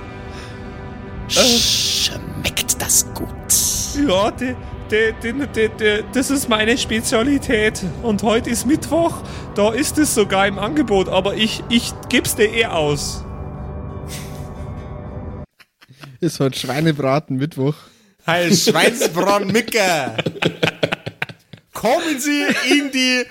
[1.30, 3.30] Schmeckt das gut?
[4.08, 4.56] Ja, de,
[4.91, 5.14] de,
[5.78, 7.84] de, das ist meine Spezialität.
[8.02, 9.22] Und heute ist Mittwoch,
[9.56, 13.24] da ist es sogar im Angebot, aber ich, ich geb's dir eh aus.
[16.22, 17.76] Ist heute Schweinebraten Mittwoch.
[18.28, 20.17] Heil Schweinsbronn Micker.
[21.72, 23.24] Kommen Sie in die,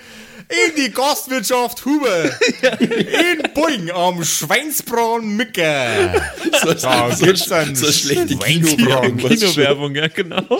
[0.49, 2.31] in die Gastwirtschaft Huber.
[2.79, 6.15] In Boing am Schweinsbronn Micker.
[6.63, 8.35] So, Da so, gibt's dann so schlechte.
[8.35, 9.17] Kinowerbung.
[9.17, 10.47] Kinowerbung, ja, genau.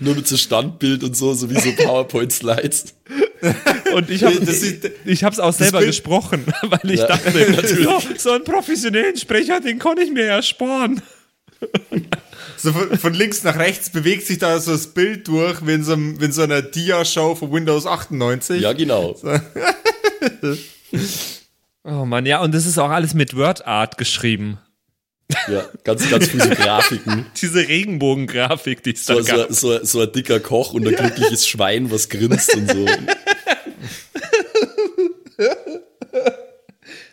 [0.00, 2.94] Nur mit so Standbild und so, so wie so PowerPoint-Slides.
[3.94, 4.36] Und ich habe
[5.04, 7.84] ich hab's auch selber gesprochen, weil ich Ja, dachte, natürlich.
[7.84, 11.02] so, so einen professionellen Sprecher, den kann ich mir ersparen.
[12.56, 15.84] So von, von links nach rechts bewegt sich da so das Bild durch, wie in
[15.84, 18.60] so, einem, wie in so einer Dia-Show von Windows 98.
[18.60, 19.16] Ja, genau.
[21.84, 24.58] Oh Mann, ja, und das ist auch alles mit WordArt geschrieben.
[25.48, 27.26] Ja, ganz, ganz viele so Grafiken.
[27.40, 29.52] Diese Regenbogengrafik, die es da So, so, gab.
[29.52, 32.86] so, so ein dicker Koch und ein glückliches Schwein, was grinst und so.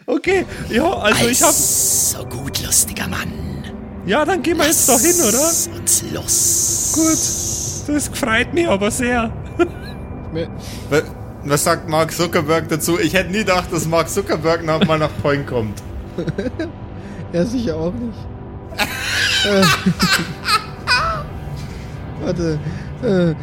[0.05, 1.51] Okay, ja, also ich hab.
[1.53, 3.31] So gut, lustiger Mann.
[4.07, 5.31] Ja, dann gehen wir jetzt doch hin, oder?
[5.37, 6.91] Lass uns los.
[6.95, 7.95] Gut.
[7.95, 9.31] Das freut mich aber sehr.
[10.89, 11.01] Wa-
[11.43, 12.99] Was sagt Mark Zuckerberg dazu?
[12.99, 15.81] Ich hätte nie gedacht, dass Mark Zuckerberg noch mal nach Point kommt.
[17.33, 18.17] Ja, sicher auch nicht.
[19.45, 19.63] äh,
[22.23, 22.59] warte.
[23.03, 23.35] Äh,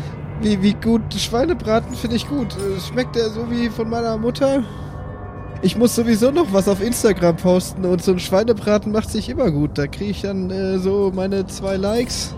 [0.43, 2.49] wie, wie gut Schweinebraten finde ich gut.
[2.57, 4.63] Äh, Schmeckt der so wie von meiner Mutter?
[5.63, 9.51] Ich muss sowieso noch was auf Instagram posten und so ein Schweinebraten macht sich immer
[9.51, 9.79] gut.
[9.79, 12.35] Da kriege ich dann äh, so meine zwei Likes.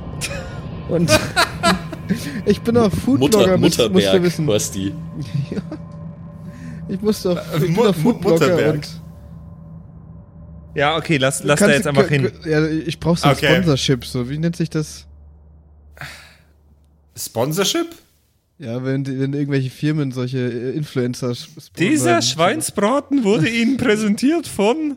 [0.88, 1.10] Und
[2.46, 4.46] ich bin auch Foodblogger, Mutter, musst, musst du Mutterberg, wissen.
[4.46, 4.94] was die.
[6.90, 8.74] Ich muss doch, ich Mu- Foodblogger Mutterberg.
[8.76, 9.00] und
[10.78, 12.30] Ja, okay, lass, lass da jetzt du- einfach hin.
[12.44, 13.52] Ja, ich brauche so ein Okay.
[13.54, 14.04] Sponsorship.
[14.04, 15.06] So, wie nennt sich das?
[17.16, 17.88] Sponsorship?
[18.58, 21.72] Ja, wenn, die- wenn irgendwelche Firmen solche äh, Influencer sponsern.
[21.78, 24.96] Dieser Schweinsbraten wurde Ihnen präsentiert von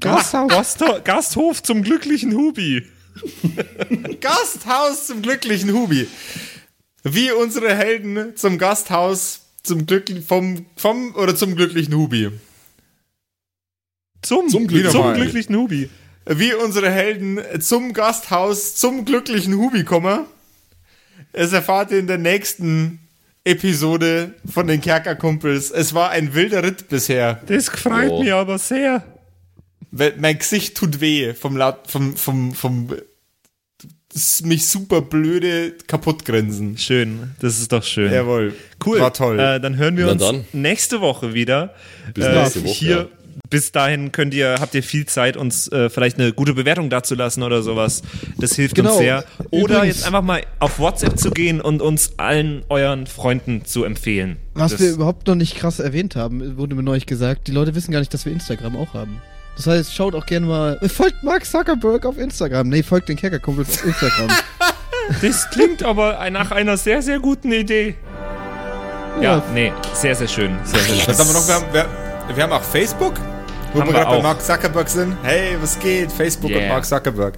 [0.00, 0.48] Gasthaus.
[0.48, 2.82] Gastho Gasthof zum glücklichen Hubi.
[4.20, 6.06] Gasthaus zum glücklichen Hubi.
[7.04, 12.30] Wie unsere Helden zum Gasthaus zum glücklichen vom vom oder zum glücklichen Hubi.
[14.22, 15.88] Zum, Zum Glück- zum glücklichen Hubi.
[16.26, 20.24] wie unsere Helden zum Gasthaus, zum glücklichen Hubi kommen.
[21.32, 23.00] Es erfahrt ihr in der nächsten
[23.44, 25.70] Episode von den Kerkerkumpels.
[25.72, 27.40] Es war ein wilder Ritt bisher.
[27.46, 28.22] Das freut Oh.
[28.22, 29.02] mich aber sehr.
[29.90, 32.88] Mein Gesicht tut weh vom laut, vom, vom, vom,
[34.44, 36.78] mich super blöde kaputt grinsen.
[36.78, 38.12] Schön, das ist doch schön.
[38.12, 38.54] Jawohl.
[38.84, 39.00] Cool.
[39.00, 39.40] War toll.
[39.40, 40.44] Äh, dann hören wir Na uns dann.
[40.52, 41.74] nächste Woche wieder.
[42.14, 43.08] Bis Äh, nächste Woche, Hier, ja.
[43.50, 47.42] Bis dahin könnt ihr, habt ihr viel Zeit, uns äh, vielleicht eine gute Bewertung dazulassen
[47.42, 48.02] oder sowas.
[48.38, 48.90] Das hilft Genau.
[48.90, 49.24] uns sehr.
[49.50, 53.84] Oder Übrigens- jetzt einfach mal auf WhatsApp zu gehen und uns allen euren Freunden zu
[53.84, 54.36] empfehlen.
[54.54, 57.74] Was das, wir überhaupt noch nicht krass erwähnt haben, wurde mir neulich gesagt, die Leute
[57.74, 59.20] wissen gar nicht, dass wir Instagram auch haben.
[59.56, 62.68] Das heißt, schaut auch gerne mal, folgt Mark Zuckerberg auf Instagram.
[62.68, 64.28] Nee, folgt den Kerkerkumpels auf Instagram.
[65.20, 67.94] das klingt aber nach einer sehr, sehr guten Idee.
[69.20, 69.42] Ja, Ja.
[69.52, 70.56] nee, sehr, sehr schön.
[70.64, 71.08] Sehr, sehr schön.
[71.08, 71.46] Was haben wir noch?
[71.46, 71.86] Wir haben, wir,
[72.34, 73.14] wir haben auch Facebook,
[73.72, 74.22] wo Haben wir wir gerade bei.
[74.22, 75.16] Mark Zuckerberg sind.
[75.22, 76.10] Hey, was geht?
[76.12, 76.62] Facebook Yeah.
[76.62, 77.34] und Mark Zuckerberg.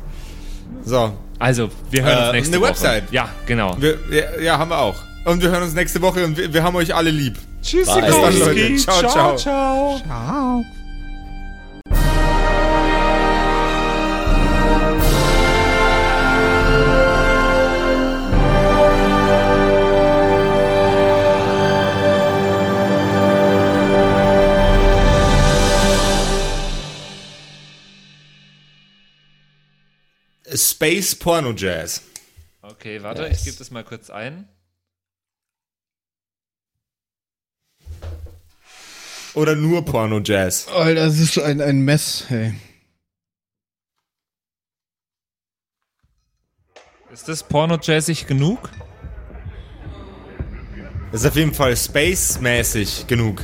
[0.84, 2.70] So, Also, wir hören Äh, uns nächste eine Woche.
[2.70, 3.04] Website.
[3.12, 3.76] Ja, genau.
[3.78, 4.96] wir, ja, ja, haben wir auch.
[5.24, 7.36] Und wir hören uns nächste Woche und wir, wir haben euch alle lieb.
[7.62, 8.02] Tschüssi, Bye.
[8.02, 8.76] Bis dann, Leute.
[8.76, 9.36] Ciao, ciao.
[9.36, 9.98] ciao.
[10.06, 10.64] Ciao.
[30.70, 32.02] Space Porno Jazz.
[32.62, 33.38] Okay, warte, Yes.
[33.38, 34.48] ich gebe das mal kurz ein.
[39.34, 40.68] Oder nur Porno Jazz.
[40.68, 42.54] Alter, das ist ein, ein Mess, hey.
[47.12, 48.70] Ist das porno-jazzig genug?
[51.12, 53.42] Das ist auf jeden Fall space-mäßig genug.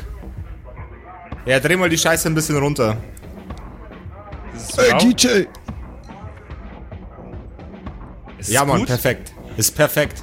[1.46, 2.96] Ja, dreh mal die Scheiße ein bisschen runter.
[4.76, 5.02] Laut?
[5.22, 5.44] DJ!
[8.40, 8.88] Es Ja, Mann, gut?
[8.88, 9.32] perfekt.
[9.56, 10.22] Ist perfekt.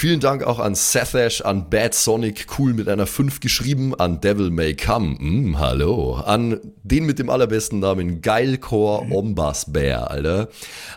[0.00, 4.50] Vielen Dank auch an Sethash, an Bad Sonic, cool mit einer 5 geschrieben, an Devil
[4.50, 10.48] May Come, mm, hallo, an den mit dem allerbesten Namen Geilcore Ombas Bear, Alter,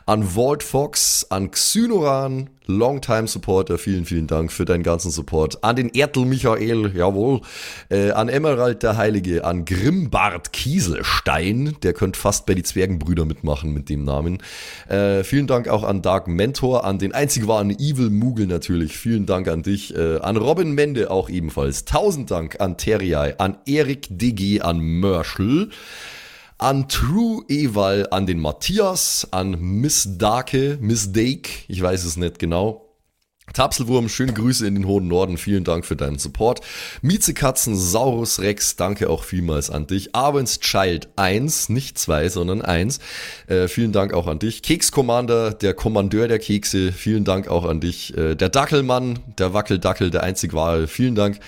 [0.06, 5.76] an Walt Fox, an Xynoran, Longtime Supporter, vielen, vielen Dank für deinen ganzen Support, an
[5.76, 7.42] den Ertel Michael, jawohl,
[7.90, 13.74] äh, an Emerald der Heilige, an Grimbart Kieselstein, der könnte fast bei die Zwergenbrüder mitmachen
[13.74, 14.42] mit dem Namen,
[14.88, 18.93] äh, vielen Dank auch an Dark Mentor, an den einzig wahren Evil Moogle natürlich.
[18.96, 19.96] Vielen Dank an dich.
[19.96, 21.86] Äh, an Robin Mende auch ebenfalls.
[21.86, 25.70] Tausend Dank an Terriai, an Erik DG, an Mörschel,
[26.58, 32.40] an True Eval, an den Matthias, an Miss Darke, Miss Dake, ich weiß es nicht
[32.40, 32.83] genau.
[33.52, 36.62] Tapselwurm, schöne Grüße in den hohen Norden, vielen Dank für deinen Support.
[37.02, 40.16] Miezekatzen, Saurus Rex, danke auch vielmals an dich.
[40.16, 43.00] Abends Child 1, nicht 2, sondern 1,
[43.48, 44.62] äh, vielen Dank auch an dich.
[44.62, 48.18] Keks Commander, der Kommandeur der Kekse, vielen Dank auch an dich.
[48.18, 51.40] Äh, der Dackelmann, der Wackeldackel, der einzig wahre, vielen Dank.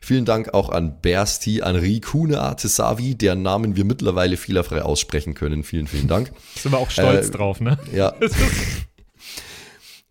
[0.00, 5.64] Vielen Dank auch an Bersti, an Rikune Artesavi, deren Namen wir mittlerweile fehlerfrei aussprechen können.
[5.64, 6.30] Vielen, vielen Dank.
[6.54, 7.76] Sind wir auch stolz Äh, drauf, ne?
[7.92, 8.14] Ja.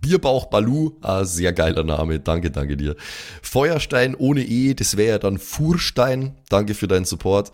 [0.00, 2.96] Bierbauch Balu, ah, sehr geiler Name, danke, danke dir.
[3.42, 7.52] Feuerstein ohne E, das wäre ja dann Furstein, danke für deinen Support.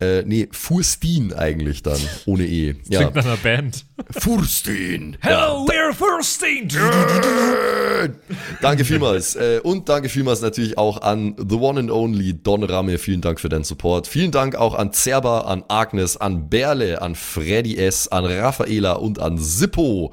[0.00, 2.76] Äh, nee, Furstin eigentlich dann, ohne E.
[2.88, 3.00] Ja.
[3.00, 3.84] Klingt nach einer Band.
[4.10, 5.16] Furstin.
[5.20, 6.68] Hello, we're Furstein!
[8.62, 9.36] Danke vielmals.
[9.36, 12.96] Äh, und danke vielmals natürlich auch an The One and Only Don Ramme.
[12.98, 14.06] Vielen Dank für deinen Support.
[14.06, 19.18] Vielen Dank auch an Zerba, an Agnes, an Berle, an Freddy S., an Raffaela und
[19.18, 20.12] an Sippo.